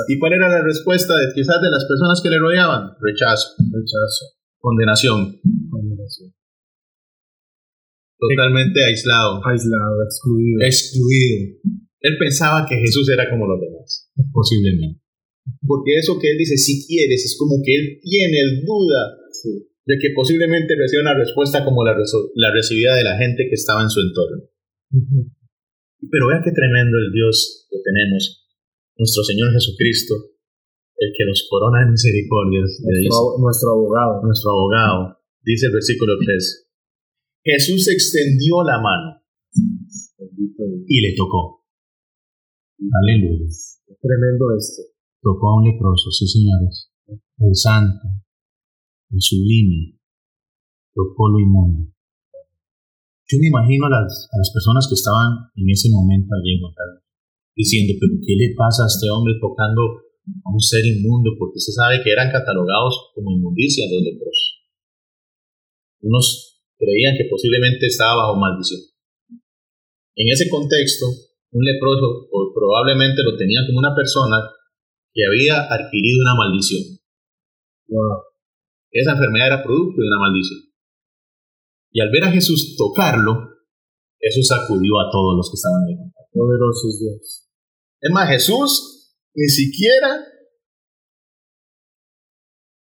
¿Y 0.09 0.19
cuál 0.19 0.33
era 0.35 0.49
la 0.49 0.63
respuesta 0.63 1.15
de 1.17 1.33
quizás 1.35 1.61
de 1.61 1.71
las 1.71 1.85
personas 1.85 2.21
que 2.23 2.31
le 2.31 2.39
rodeaban? 2.39 2.97
Rechazo. 3.01 3.49
Rechazo. 3.59 4.37
Condenación. 4.59 5.41
Condenación 5.71 6.33
totalmente 8.23 8.79
aislado. 8.85 9.43
Aislado, 9.43 10.03
excluido. 10.05 10.63
Excluido. 10.63 11.59
Él 12.03 12.15
pensaba 12.19 12.67
que 12.69 12.77
Jesús 12.77 13.09
era 13.11 13.31
como 13.31 13.47
los 13.47 13.61
demás, 13.61 14.11
posiblemente. 14.33 15.01
Porque 15.67 15.99
eso 15.99 16.19
que 16.19 16.31
él 16.31 16.39
dice, 16.39 16.57
si 16.57 16.87
quieres, 16.87 17.25
es 17.25 17.37
como 17.39 17.59
que 17.65 17.75
él 17.75 17.99
tiene 18.03 18.63
duda 18.63 19.19
de 19.87 19.99
que 19.99 20.15
posiblemente 20.15 20.75
reciba 20.79 21.03
una 21.03 21.19
respuesta 21.19 21.65
como 21.65 21.85
la, 21.85 21.95
la 21.95 22.51
recibida 22.55 22.95
de 22.95 23.05
la 23.05 23.19
gente 23.19 23.47
que 23.49 23.55
estaba 23.55 23.83
en 23.83 23.91
su 23.91 24.01
entorno. 24.01 24.43
Pero 26.11 26.27
vea 26.29 26.43
qué 26.45 26.51
tremendo 26.51 26.99
el 26.99 27.11
Dios 27.13 27.67
que 27.71 27.79
tenemos, 27.83 28.47
nuestro 28.99 29.23
Señor 29.23 29.53
Jesucristo, 29.53 30.15
el 30.99 31.11
que 31.17 31.25
nos 31.27 31.47
corona 31.51 31.85
de 31.85 31.91
misericordias. 31.91 32.79
Nuestro, 32.83 33.43
nuestro 33.43 33.71
abogado. 33.71 34.23
Nuestro 34.23 34.51
abogado. 34.51 35.19
Dice 35.43 35.67
el 35.67 35.73
versículo 35.73 36.15
3. 36.25 36.72
Jesús 37.45 37.89
extendió 37.89 38.63
la 38.63 38.79
mano 38.81 39.23
y 40.87 41.01
le 41.01 41.15
tocó. 41.17 41.67
Aleluya. 42.79 43.47
Tremendo 44.01 44.45
esto. 44.57 44.83
Tocó 45.23 45.51
a 45.51 45.57
un 45.59 45.71
leproso, 45.71 46.11
sí 46.11 46.27
señores. 46.27 46.91
El 47.39 47.55
santo, 47.55 48.07
el 49.11 49.21
sublime, 49.21 49.99
tocó 50.95 51.29
lo 51.29 51.39
inmundo. 51.39 51.93
Yo 53.27 53.39
me 53.39 53.49
imagino 53.49 53.87
a 53.87 53.91
las, 53.91 54.29
a 54.33 54.39
las 54.39 54.51
personas 54.53 54.87
que 54.89 54.95
estaban 54.95 55.51
en 55.57 55.71
ese 55.71 55.91
momento 55.91 56.35
allí 56.35 56.55
en 56.55 56.63
diciendo, 57.55 57.95
pero 58.01 58.13
¿qué 58.25 58.35
le 58.35 58.55
pasa 58.57 58.85
a 58.85 58.91
este 58.91 59.11
hombre 59.11 59.35
tocando 59.41 59.83
a 60.45 60.49
un 60.53 60.61
ser 60.61 60.85
inmundo? 60.87 61.31
Porque 61.39 61.61
se 61.61 61.73
sabe 61.73 62.03
que 62.03 62.11
eran 62.11 62.31
catalogados 62.31 63.13
como 63.15 63.33
inmundicia 63.33 63.87
los 63.91 64.03
leprosos. 64.03 64.49
Unos 66.03 66.52
creían 66.83 67.15
que 67.15 67.31
posiblemente 67.31 67.87
estaba 67.87 68.27
bajo 68.27 68.35
maldición. 68.43 68.83
En 70.19 70.29
ese 70.29 70.51
contexto, 70.51 71.07
un 71.07 71.63
leproso 71.63 72.27
probablemente 72.55 73.23
lo 73.23 73.37
tenía 73.39 73.63
como 73.67 73.79
una 73.79 73.95
persona 73.95 74.43
que 75.15 75.23
había 75.25 75.63
adquirido 75.71 76.27
una 76.27 76.35
maldición. 76.35 76.83
Esa 78.91 79.13
enfermedad 79.13 79.47
era 79.47 79.63
producto 79.63 80.03
de 80.03 80.09
una 80.09 80.19
maldición. 80.19 80.61
Y 81.93 82.01
al 82.01 82.11
ver 82.11 82.25
a 82.25 82.33
Jesús 82.33 82.75
tocarlo, 82.77 83.53
eso 84.19 84.43
sacudió 84.43 84.99
a 84.99 85.11
todos 85.11 85.37
los 85.37 85.51
que 85.51 85.57
estaban 85.57 85.85
ahí. 85.87 85.97
Poderosos 86.33 86.99
Dios. 86.99 87.49
Es 88.01 88.11
más, 88.11 88.29
Jesús 88.29 89.15
ni 89.35 89.47
siquiera 89.47 90.25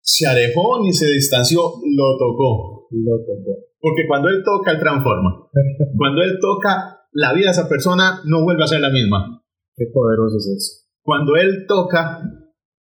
se 0.01 0.27
alejó 0.27 0.81
ni 0.81 0.93
se 0.93 1.11
distanció, 1.11 1.61
lo 1.61 2.17
tocó. 2.17 2.87
Lo 2.91 3.17
tocó. 3.19 3.70
Porque 3.81 4.03
cuando 4.07 4.29
Él 4.29 4.43
toca, 4.45 4.71
Él 4.71 4.79
transforma. 4.79 5.49
Cuando 5.97 6.21
Él 6.21 6.37
toca, 6.39 7.01
la 7.13 7.33
vida 7.33 7.47
de 7.47 7.51
esa 7.51 7.67
persona 7.67 8.21
no 8.25 8.43
vuelve 8.43 8.63
a 8.63 8.67
ser 8.67 8.79
la 8.79 8.89
misma. 8.89 9.43
Qué 9.75 9.85
poderoso 9.91 10.37
es 10.37 10.47
eso. 10.47 10.87
Cuando 11.01 11.35
Él 11.35 11.65
toca, 11.67 12.21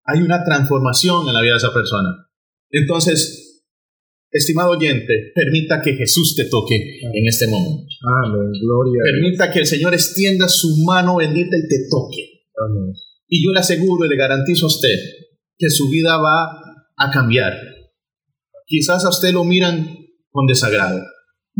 hay 0.04 0.22
una 0.22 0.44
transformación 0.44 1.28
en 1.28 1.34
la 1.34 1.40
vida 1.40 1.52
de 1.52 1.58
esa 1.58 1.72
persona. 1.72 2.08
Entonces, 2.70 3.64
estimado 4.30 4.70
oyente, 4.70 5.32
permita 5.34 5.80
que 5.80 5.94
Jesús 5.94 6.34
te 6.36 6.46
toque 6.50 6.76
en 7.00 7.26
este 7.26 7.46
momento. 7.46 7.86
Amén. 8.24 8.50
Gloria. 8.60 9.02
Permita 9.04 9.50
que 9.52 9.60
el 9.60 9.66
Señor 9.66 9.94
extienda 9.94 10.48
su 10.48 10.84
mano 10.84 11.16
bendita 11.16 11.56
y 11.56 11.68
te 11.68 11.86
toque. 11.88 12.46
Amén. 12.66 12.92
Y 13.28 13.44
yo 13.44 13.52
le 13.52 13.60
aseguro 13.60 14.04
y 14.04 14.08
le 14.08 14.16
garantizo 14.16 14.66
a 14.66 14.68
usted 14.68 14.98
que 15.56 15.70
su 15.70 15.88
vida 15.90 16.16
va 16.18 16.60
a 16.96 17.10
cambiar. 17.10 17.52
Quizás 18.66 19.04
a 19.04 19.10
usted 19.10 19.32
lo 19.32 19.44
miran 19.44 19.97
con 20.30 20.46
desagrado. 20.46 21.00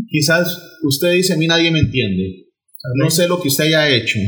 Quizás 0.07 0.57
usted 0.83 1.13
dice, 1.13 1.33
a 1.33 1.37
mí 1.37 1.47
nadie 1.47 1.71
me 1.71 1.79
entiende. 1.79 2.47
No 2.95 3.09
sé 3.09 3.27
lo 3.27 3.41
que 3.41 3.49
usted 3.49 3.65
haya 3.65 3.89
hecho, 3.89 4.19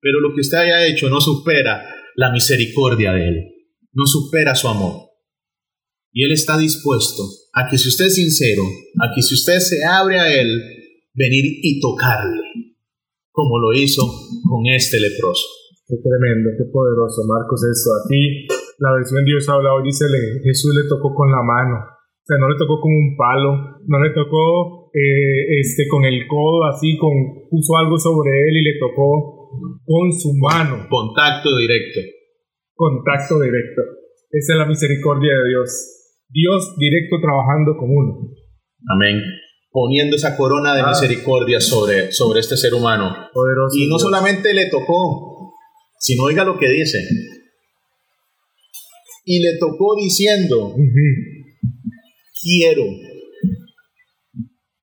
pero 0.00 0.20
lo 0.20 0.34
que 0.34 0.40
usted 0.40 0.58
haya 0.58 0.86
hecho 0.86 1.08
no 1.08 1.20
supera 1.20 1.82
la 2.16 2.30
misericordia 2.30 3.12
de 3.12 3.28
Él. 3.28 3.36
No 3.92 4.04
supera 4.06 4.54
su 4.54 4.68
amor. 4.68 5.10
Y 6.12 6.24
Él 6.24 6.32
está 6.32 6.58
dispuesto 6.58 7.22
a 7.54 7.70
que 7.70 7.78
si 7.78 7.88
usted 7.88 8.06
es 8.06 8.16
sincero, 8.16 8.62
a 9.00 9.14
que 9.14 9.22
si 9.22 9.34
usted 9.34 9.58
se 9.60 9.84
abre 9.84 10.18
a 10.18 10.40
Él, 10.40 10.60
venir 11.14 11.44
y 11.62 11.80
tocarle, 11.80 12.42
como 13.30 13.58
lo 13.58 13.72
hizo 13.72 14.02
con 14.48 14.66
este 14.66 15.00
leproso. 15.00 15.44
Qué 15.86 15.96
tremendo, 15.96 16.50
qué 16.56 16.64
poderoso, 16.72 17.22
Marcos, 17.26 17.60
esto. 17.64 17.90
Aquí 18.04 18.46
la 18.78 18.92
versión 18.92 19.24
Dios 19.24 19.48
habla 19.48 19.74
hoy, 19.74 19.84
dice, 19.84 20.04
Jesús 20.42 20.74
le 20.74 20.88
tocó 20.88 21.14
con 21.14 21.30
la 21.30 21.42
mano. 21.42 21.91
O 22.22 22.24
sea, 22.24 22.38
no 22.38 22.48
le 22.48 22.56
tocó 22.56 22.78
con 22.80 22.92
un 22.94 23.16
palo, 23.18 23.82
no 23.86 23.98
le 23.98 24.10
tocó 24.14 24.90
eh, 24.94 25.58
este, 25.58 25.88
con 25.88 26.04
el 26.04 26.22
codo, 26.28 26.64
así, 26.70 26.96
con, 26.96 27.10
puso 27.50 27.76
algo 27.76 27.98
sobre 27.98 28.30
él 28.30 28.56
y 28.58 28.62
le 28.62 28.78
tocó 28.78 29.50
con 29.84 30.12
su 30.12 30.30
mano. 30.38 30.86
Contacto 30.88 31.50
directo. 31.58 32.00
Contacto 32.74 33.40
directo. 33.40 33.82
Esa 34.30 34.52
es 34.54 34.58
la 34.58 34.66
misericordia 34.66 35.32
de 35.34 35.48
Dios. 35.48 35.70
Dios 36.30 36.76
directo 36.78 37.16
trabajando 37.20 37.76
con 37.76 37.90
uno. 37.90 38.30
Amén. 38.94 39.20
Poniendo 39.70 40.16
esa 40.16 40.36
corona 40.36 40.74
de 40.74 40.82
Ah. 40.82 40.88
misericordia 40.88 41.60
sobre, 41.60 42.12
sobre 42.12 42.40
este 42.40 42.56
ser 42.56 42.72
humano. 42.74 43.10
Poderoso. 43.34 43.76
Y 43.76 43.88
no 43.88 43.96
Dios. 43.96 44.02
solamente 44.02 44.54
le 44.54 44.70
tocó, 44.70 45.52
sino 45.98 46.24
oiga 46.24 46.44
lo 46.44 46.56
que 46.56 46.68
dice. 46.70 46.98
Y 49.24 49.40
le 49.40 49.58
tocó 49.58 49.96
diciendo. 50.00 50.72
Quiero, 52.42 52.84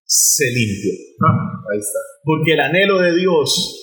se 0.06 0.46
limpio. 0.52 0.92
Ah, 1.28 1.38
ahí 1.72 1.80
está. 1.80 2.00
Porque 2.24 2.54
el 2.54 2.60
anhelo 2.60 3.00
de 3.00 3.16
Dios 3.16 3.76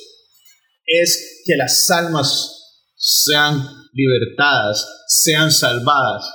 es 0.86 1.42
que 1.44 1.56
las 1.56 1.88
almas 1.90 2.82
sean 2.96 3.62
libertadas, 3.92 5.04
sean 5.08 5.52
salvadas, 5.52 6.32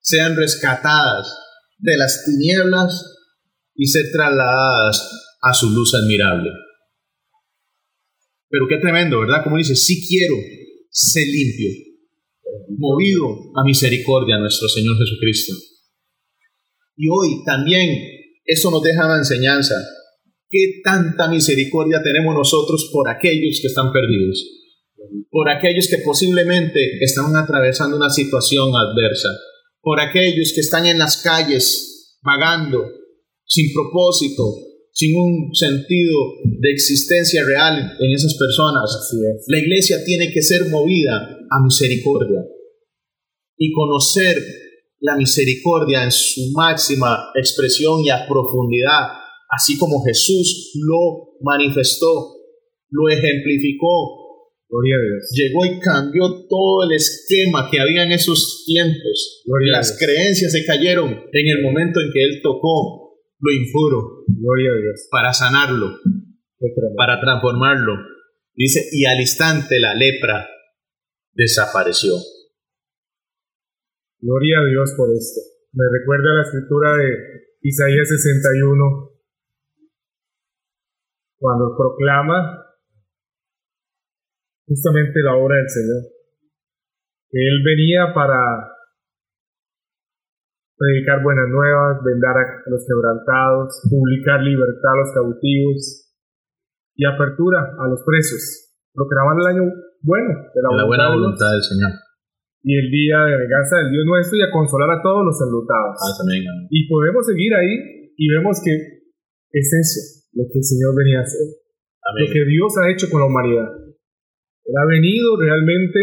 sean 0.00 0.36
rescatadas 0.36 1.32
de 1.78 1.96
las 1.96 2.24
tinieblas 2.24 3.04
y 3.74 3.86
ser 3.86 4.10
trasladadas 4.12 5.10
a 5.42 5.54
su 5.54 5.70
luz 5.70 5.94
admirable. 5.94 6.50
Pero 8.48 8.66
qué 8.68 8.78
tremendo, 8.78 9.20
¿verdad? 9.20 9.44
Como 9.44 9.56
dice, 9.56 9.76
si 9.76 10.06
quiero, 10.06 10.34
sé 10.90 11.24
limpio, 11.24 11.68
movido 12.76 13.26
a 13.56 13.64
misericordia 13.64 14.38
nuestro 14.38 14.68
Señor 14.68 14.96
Jesucristo. 14.98 15.54
Y 17.00 17.08
hoy 17.08 17.42
también 17.46 17.88
eso 18.44 18.70
nos 18.70 18.82
deja 18.82 19.06
una 19.06 19.16
enseñanza. 19.16 19.74
¿Qué 20.50 20.82
tanta 20.84 21.28
misericordia 21.28 22.02
tenemos 22.04 22.34
nosotros 22.34 22.90
por 22.92 23.08
aquellos 23.08 23.58
que 23.62 23.68
están 23.68 23.90
perdidos? 23.90 24.44
Por 25.30 25.48
aquellos 25.48 25.88
que 25.88 26.02
posiblemente 26.04 26.98
están 27.00 27.34
atravesando 27.34 27.96
una 27.96 28.10
situación 28.10 28.68
adversa. 28.76 29.30
Por 29.80 29.98
aquellos 29.98 30.52
que 30.54 30.60
están 30.60 30.84
en 30.84 30.98
las 30.98 31.22
calles 31.22 32.18
vagando, 32.22 32.84
sin 33.46 33.72
propósito, 33.72 34.44
sin 34.92 35.16
un 35.16 35.54
sentido 35.54 36.18
de 36.44 36.70
existencia 36.70 37.42
real 37.44 37.96
en 37.98 38.12
esas 38.12 38.34
personas. 38.34 38.94
Así 38.94 39.16
es. 39.16 39.46
La 39.46 39.58
iglesia 39.58 40.04
tiene 40.04 40.30
que 40.34 40.42
ser 40.42 40.68
movida 40.68 41.38
a 41.50 41.64
misericordia 41.64 42.44
y 43.56 43.72
conocer 43.72 44.36
la 45.00 45.16
misericordia 45.16 46.04
en 46.04 46.12
su 46.12 46.52
máxima 46.54 47.30
expresión 47.34 48.00
y 48.04 48.10
a 48.10 48.26
profundidad, 48.28 49.08
así 49.48 49.78
como 49.78 50.04
Jesús 50.04 50.72
lo 50.74 51.36
manifestó, 51.40 52.36
lo 52.90 53.08
ejemplificó, 53.08 54.18
Gloria 54.70 54.94
a 54.94 55.02
Dios. 55.02 55.30
llegó 55.34 55.66
y 55.66 55.80
cambió 55.80 56.46
todo 56.48 56.84
el 56.84 56.94
esquema 56.94 57.68
que 57.68 57.80
había 57.80 58.04
en 58.04 58.12
esos 58.12 58.62
tiempos. 58.64 59.42
Gloria 59.44 59.74
a 59.74 59.76
Las 59.78 59.98
creencias 59.98 60.52
se 60.52 60.64
cayeron 60.64 61.08
en 61.10 61.48
el 61.48 61.60
momento 61.60 61.98
en 62.00 62.12
que 62.12 62.22
Él 62.22 62.40
tocó 62.40 63.18
lo 63.40 63.52
impuro 63.52 64.22
Gloria 64.28 64.70
a 64.70 64.80
Dios. 64.80 65.08
para 65.10 65.32
sanarlo, 65.32 65.98
para 66.96 67.20
transformarlo. 67.20 67.94
Dice, 68.54 68.80
y 68.92 69.06
al 69.06 69.18
instante 69.18 69.80
la 69.80 69.94
lepra 69.94 70.48
desapareció. 71.32 72.14
Gloria 74.20 74.60
a 74.60 74.64
Dios 74.66 74.94
por 74.96 75.10
esto. 75.10 75.40
Me 75.72 75.84
recuerda 75.90 76.34
la 76.34 76.42
escritura 76.42 76.96
de 76.96 77.50
Isaías 77.62 78.08
61, 78.08 79.10
cuando 81.38 81.76
proclama 81.76 82.66
justamente 84.66 85.22
la 85.22 85.36
obra 85.36 85.56
del 85.56 85.68
Señor. 85.68 86.02
Que 87.30 87.38
Él 87.38 87.62
venía 87.64 88.12
para 88.12 88.36
predicar 90.76 91.22
buenas 91.22 91.48
nuevas, 91.48 92.02
vendar 92.04 92.36
a 92.36 92.62
los 92.66 92.84
quebrantados, 92.86 93.80
publicar 93.88 94.40
libertad 94.42 94.92
a 94.92 95.00
los 95.00 95.12
cautivos 95.14 96.12
y 96.94 97.06
apertura 97.06 97.72
a 97.78 97.88
los 97.88 98.02
presos. 98.04 98.74
Proclamar 98.92 99.36
el 99.40 99.46
año 99.56 99.72
bueno 100.02 100.34
de 100.54 100.60
la, 100.60 100.76
la 100.76 100.84
buena 100.84 101.08
voluntad 101.08 101.52
del 101.52 101.62
Señor. 101.62 102.09
Y 102.62 102.76
el 102.76 102.90
día 102.90 103.18
de 103.24 103.36
venganza 103.40 103.78
del 103.80 103.90
Dios 103.92 104.04
nuestro 104.04 104.36
y 104.36 104.42
a 104.42 104.50
consolar 104.52 104.90
a 104.90 105.02
todos 105.02 105.24
los 105.24 105.36
enlutados. 105.40 105.96
Ah. 105.96 106.66
Y 106.70 106.88
podemos 106.88 107.24
seguir 107.26 107.54
ahí 107.54 108.12
y 108.16 108.24
vemos 108.28 108.60
que 108.64 108.72
es 108.74 109.66
eso 109.72 110.00
lo 110.36 110.44
que 110.46 110.58
el 110.60 110.64
Señor 110.64 110.94
venía 110.94 111.18
a 111.20 111.26
hacer, 111.26 111.42
Amén. 112.04 112.20
lo 112.22 112.26
que 112.32 112.44
Dios 112.46 112.70
ha 112.78 112.90
hecho 112.90 113.08
con 113.10 113.20
la 113.20 113.26
humanidad. 113.26 113.68
Él 114.64 114.74
ha 114.78 114.86
venido 114.86 115.34
realmente 115.40 115.98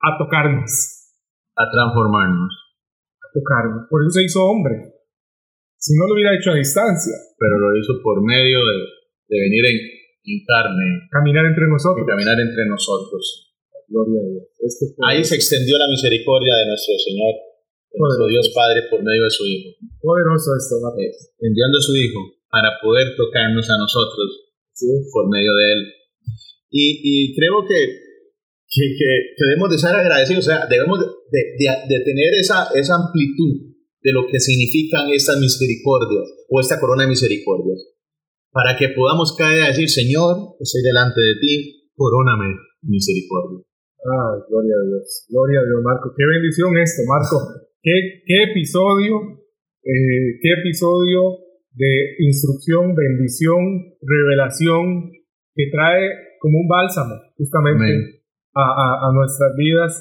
a 0.00 0.18
tocarnos, 0.18 0.70
A 1.56 1.64
transformarnos. 1.70 2.52
a 3.18 3.26
tocarnos. 3.34 3.86
Por 3.90 4.02
eso 4.02 4.10
se 4.10 4.24
hizo 4.24 4.44
hombre. 4.44 4.76
Si 5.78 5.98
no 5.98 6.06
lo 6.06 6.14
hubiera 6.14 6.36
hecho 6.36 6.52
a 6.52 6.60
distancia, 6.62 7.14
Pero 7.38 7.58
lo 7.58 7.74
hizo 7.76 7.98
por 8.04 8.22
medio 8.22 8.58
de, 8.62 8.74
de 9.34 9.36
venir 9.40 9.64
en, 9.66 9.76
en 10.30 10.38
carne 10.46 11.08
caminar 11.10 11.46
entre 11.46 11.66
y 11.66 11.70
nosotros. 11.70 12.06
caminar 12.06 12.38
entre 12.38 12.66
nosotros. 12.70 13.51
Gloria 13.92 14.20
a 14.24 14.26
Dios. 14.32 14.44
Ahí 15.04 15.20
se 15.24 15.36
extendió 15.36 15.76
la 15.76 15.86
misericordia 15.92 16.54
de 16.64 16.66
nuestro 16.72 16.96
Señor, 16.96 17.34
de 17.92 17.98
nuestro 18.00 18.24
Dios 18.32 18.46
Padre, 18.56 18.88
por 18.88 19.04
medio 19.04 19.24
de 19.28 19.32
su 19.36 19.44
Hijo. 19.44 19.68
poderoso 20.00 20.56
esto, 20.56 20.80
Marcos. 20.80 21.04
Eh, 21.04 21.12
enviando 21.44 21.76
a 21.76 21.84
su 21.84 21.92
Hijo 21.94 22.20
para 22.48 22.80
poder 22.80 23.12
tocarnos 23.20 23.68
a 23.68 23.76
nosotros 23.76 24.28
por 25.12 25.28
medio 25.28 25.52
de 25.54 25.64
Él. 25.76 25.80
Y, 26.72 26.84
y 27.04 27.36
creo 27.36 27.60
que, 27.68 27.76
que, 28.72 28.84
que- 28.96 29.22
que 29.36 29.42
debemos 29.44 29.68
de 29.70 29.78
ser 29.78 29.92
agradecidos, 29.94 30.48
o 30.48 30.50
sea, 30.50 30.64
debemos 30.66 30.98
de, 31.00 31.06
de- 31.06 31.48
de- 31.60 31.82
de 31.92 31.98
tener 32.04 32.32
esa, 32.40 32.68
esa 32.74 32.96
amplitud 32.96 33.76
de 34.02 34.12
lo 34.12 34.24
que 34.26 34.40
significan 34.40 35.12
estas 35.12 35.38
misericordias 35.38 36.24
o 36.48 36.60
esta 36.60 36.80
corona 36.80 37.04
de 37.04 37.10
misericordias, 37.10 37.78
para 38.50 38.76
que 38.76 38.88
podamos 38.96 39.36
caer 39.36 39.62
a 39.62 39.68
decir, 39.68 39.88
Señor, 39.88 40.56
estoy 40.58 40.82
delante 40.82 41.20
de 41.20 41.34
ti, 41.40 41.90
coróname 41.94 42.56
misericordia. 42.82 43.60
Ah, 44.04 44.34
gloria 44.48 44.74
a 44.74 44.84
Dios. 44.88 45.26
Gloria 45.30 45.58
a 45.60 45.64
Dios, 45.64 45.80
Marco. 45.82 46.12
Qué 46.16 46.24
bendición 46.26 46.76
esto, 46.78 47.02
Marco. 47.06 47.36
Qué, 47.82 48.22
qué 48.26 48.50
episodio, 48.50 49.38
eh, 49.84 50.38
qué 50.42 50.50
episodio 50.60 51.38
de 51.74 51.92
instrucción, 52.18 52.94
bendición, 52.94 53.94
revelación 54.02 55.10
que 55.54 55.64
trae 55.70 56.02
como 56.40 56.58
un 56.60 56.68
bálsamo 56.68 57.14
justamente 57.36 58.22
a, 58.54 58.62
a- 58.62 58.98
a 59.08 59.12
nuestras 59.14 59.52
vidas. 59.56 59.92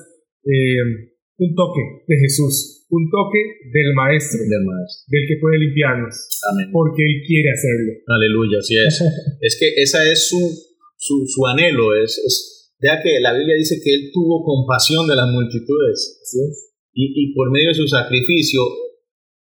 eh, 0.46 1.08
un 1.38 1.56
toque 1.56 1.82
de 2.08 2.16
Jesús, 2.18 2.86
un 2.92 3.10
toque 3.10 3.40
del 3.74 3.94
Maestro, 3.96 4.38
Del 4.46 4.62
Maestro. 4.66 5.06
del 5.10 5.24
que 5.28 5.38
puede 5.42 5.58
limpiarnos, 5.58 6.14
Amén. 6.54 6.70
porque 6.72 7.02
Él 7.02 7.22
quiere 7.26 7.50
hacerlo. 7.50 7.94
Aleluya, 8.06 8.58
así 8.60 8.76
es. 8.78 9.02
es 9.42 9.58
que 9.60 9.82
esa 9.82 10.06
es 10.06 10.30
su, 10.30 10.38
su, 10.98 11.26
su 11.26 11.48
anhelo. 11.48 11.96
Es, 11.96 12.18
es, 12.24 12.61
vea 12.82 13.02
que 13.02 13.20
la 13.22 13.34
Biblia 13.34 13.56
dice 13.56 13.80
que 13.84 13.94
Él 13.94 14.10
tuvo 14.12 14.44
compasión 14.44 15.08
de 15.08 15.16
las 15.16 15.28
multitudes. 15.28 16.20
Y, 16.94 17.14
y 17.16 17.34
por 17.34 17.52
medio 17.52 17.70
de 17.70 17.76
su 17.76 17.88
sacrificio, 17.88 18.62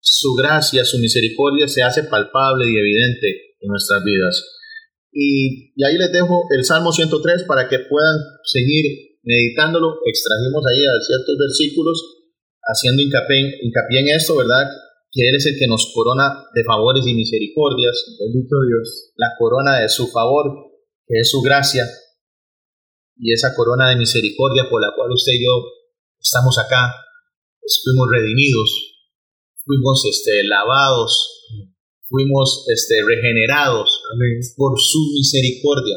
su 0.01 0.35
gracia, 0.35 0.85
su 0.85 0.99
misericordia 0.99 1.69
se 1.69 1.83
hace 1.83 2.05
palpable 2.05 2.65
y 2.71 2.77
evidente 2.77 3.57
en 3.61 3.69
nuestras 3.69 4.03
vidas. 4.05 4.43
Y, 5.13 5.73
y 5.75 5.85
ahí 5.85 5.97
les 5.99 6.13
dejo 6.13 6.47
el 6.51 6.65
Salmo 6.65 6.93
103 6.93 7.45
para 7.45 7.69
que 7.69 7.79
puedan 7.81 8.17
seguir 8.45 9.19
meditándolo, 9.23 9.99
extrajimos 10.07 10.63
ahí 10.67 10.85
a 10.87 11.05
ciertos 11.05 11.37
versículos, 11.39 11.99
haciendo 12.63 13.03
hincapié, 13.03 13.59
hincapié 13.63 14.01
en 14.01 14.09
esto, 14.17 14.37
¿verdad? 14.37 14.71
Que 15.11 15.29
Él 15.29 15.35
es 15.35 15.47
el 15.47 15.59
que 15.59 15.67
nos 15.67 15.93
corona 15.93 16.47
de 16.55 16.65
favores 16.65 17.07
y 17.07 17.15
misericordias. 17.15 18.17
Bendito 18.21 18.57
Dios. 18.69 19.13
La 19.17 19.29
corona 19.39 19.81
de 19.81 19.89
su 19.89 20.07
favor, 20.09 20.47
que 21.07 21.21
es 21.21 21.31
su 21.31 21.43
gracia, 21.43 21.85
y 23.19 23.33
esa 23.33 23.55
corona 23.55 23.91
de 23.91 23.97
misericordia 23.97 24.69
por 24.69 24.81
la 24.81 24.93
cual 24.95 25.11
usted 25.13 25.33
y 25.33 25.45
yo 25.45 25.65
estamos 26.21 26.59
acá, 26.59 26.93
pues 27.61 27.81
fuimos 27.83 28.09
redimidos, 28.11 28.69
fuimos 29.65 30.05
este, 30.07 30.45
lavados, 30.45 31.37
fuimos 32.09 32.65
este, 32.69 32.97
regenerados 33.07 34.03
por 34.57 34.79
su 34.79 35.01
misericordia, 35.15 35.97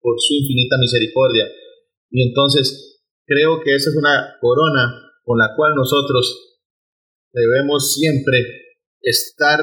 por 0.00 0.14
su 0.18 0.34
infinita 0.34 0.76
misericordia. 0.78 1.46
Y 2.10 2.28
entonces 2.28 3.02
creo 3.26 3.60
que 3.62 3.74
esa 3.74 3.90
es 3.90 3.96
una 3.96 4.36
corona 4.40 5.08
con 5.24 5.38
la 5.38 5.54
cual 5.54 5.74
nosotros 5.74 6.48
debemos 7.32 7.94
siempre 7.94 8.40
estar 9.02 9.60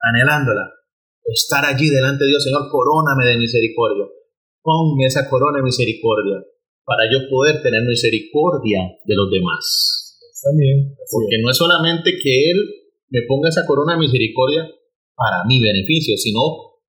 anhelándola, 0.00 0.70
estar 1.24 1.64
allí 1.64 1.88
delante 1.88 2.24
de 2.24 2.30
Dios, 2.30 2.44
Señor, 2.44 2.70
coróname 2.70 3.26
de 3.26 3.38
misericordia, 3.38 4.04
ponme 4.62 5.06
esa 5.06 5.28
corona 5.28 5.58
de 5.58 5.64
misericordia 5.64 6.44
para 6.84 7.04
yo 7.10 7.28
poder 7.28 7.60
tener 7.62 7.82
misericordia 7.82 8.80
de 9.04 9.14
los 9.14 9.30
demás. 9.30 10.18
También. 10.42 10.94
Porque 11.10 11.36
no 11.42 11.50
es 11.50 11.56
solamente 11.56 12.16
que 12.16 12.50
Él 12.50 12.58
me 13.10 13.22
ponga 13.28 13.48
esa 13.48 13.66
corona 13.66 13.94
de 13.94 14.00
misericordia 14.00 14.64
para 15.14 15.44
mi 15.44 15.60
beneficio, 15.60 16.16
sino 16.16 16.40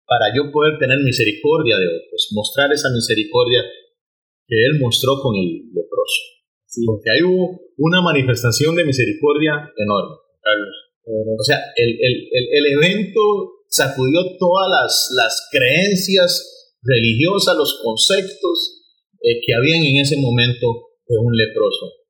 para 0.06 0.34
yo 0.34 0.52
poder 0.52 0.78
tener 0.78 0.98
misericordia 1.02 1.78
de 1.78 1.86
otros, 1.86 2.28
mostrar 2.32 2.70
esa 2.72 2.90
misericordia 2.90 3.62
que 4.46 4.56
Él 4.58 4.78
mostró 4.80 5.18
con 5.22 5.34
el 5.36 5.70
leproso. 5.72 6.22
Porque 6.86 7.10
hay 7.10 7.22
una 7.78 8.02
manifestación 8.02 8.76
de 8.76 8.84
misericordia 8.84 9.70
enorme, 9.76 10.16
Carlos. 10.42 10.76
O 11.38 11.42
sea, 11.42 11.58
el, 11.74 11.90
el, 11.98 12.28
el, 12.30 12.66
evento 12.78 13.20
sacudió 13.68 14.36
todas 14.38 14.68
las, 14.70 15.10
las 15.16 15.48
creencias 15.50 16.59
religiosas, 16.82 17.56
los 17.56 17.80
conceptos 17.82 18.80
eh, 19.20 19.40
que 19.44 19.52
habían 19.54 19.84
en 19.84 19.96
ese 20.00 20.16
momento 20.16 20.96
de 21.06 21.16
un 21.18 21.32
leproso. 21.36 22.00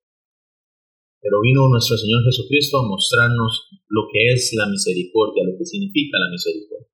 Pero 1.20 1.40
vino 1.42 1.68
nuestro 1.68 1.98
Señor 1.98 2.24
Jesucristo 2.24 2.78
a 2.78 2.88
mostrarnos 2.88 3.68
lo 3.88 4.08
que 4.08 4.32
es 4.32 4.54
la 4.56 4.66
misericordia, 4.66 5.44
lo 5.44 5.58
que 5.58 5.66
significa 5.66 6.16
la 6.16 6.32
misericordia. 6.32 6.88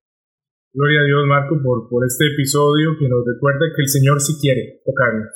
Gloria 0.73 0.99
a 1.01 1.07
Dios, 1.07 1.23
Marco, 1.25 1.55
por, 1.63 1.89
por 1.89 2.05
este 2.05 2.27
episodio 2.27 2.99
que 2.99 3.07
nos 3.07 3.23
recuerda 3.23 3.71
que 3.71 3.81
el 3.81 3.89
Señor 3.89 4.19
sí 4.19 4.35
quiere 4.41 4.83
tocarnos. 4.83 5.31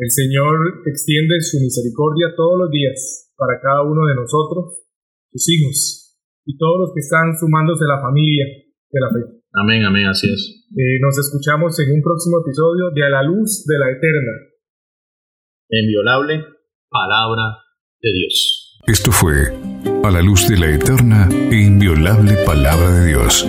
El 0.00 0.10
Señor 0.10 0.82
extiende 0.86 1.40
su 1.44 1.60
misericordia 1.60 2.32
todos 2.34 2.58
los 2.58 2.70
días 2.70 3.30
para 3.36 3.60
cada 3.60 3.84
uno 3.84 4.06
de 4.08 4.16
nosotros, 4.16 4.80
sus 5.30 5.44
hijos, 5.50 6.16
y 6.46 6.56
todos 6.56 6.80
los 6.80 6.90
que 6.94 7.00
están 7.00 7.36
sumándose 7.38 7.84
a 7.84 7.94
la 7.94 8.00
familia 8.00 8.46
de 8.90 9.00
la 9.00 9.10
fe. 9.12 9.39
Amén, 9.52 9.84
amén, 9.84 10.06
así 10.06 10.32
es. 10.32 10.64
Eh, 10.76 10.98
nos 11.00 11.18
escuchamos 11.18 11.78
en 11.80 11.90
un 11.92 12.00
próximo 12.02 12.40
episodio 12.40 12.90
de 12.94 13.04
A 13.04 13.10
la 13.10 13.22
Luz 13.22 13.66
de 13.66 13.78
la 13.78 13.90
Eterna. 13.90 14.32
Inviolable 15.70 16.44
palabra 16.88 17.58
de 18.00 18.12
Dios. 18.12 18.78
Esto 18.86 19.12
fue 19.12 19.52
A 20.04 20.10
la 20.10 20.22
luz 20.22 20.48
de 20.48 20.56
la 20.56 20.70
eterna 20.70 21.28
e 21.30 21.56
inviolable 21.56 22.36
palabra 22.44 22.90
de 22.90 23.08
Dios. 23.08 23.46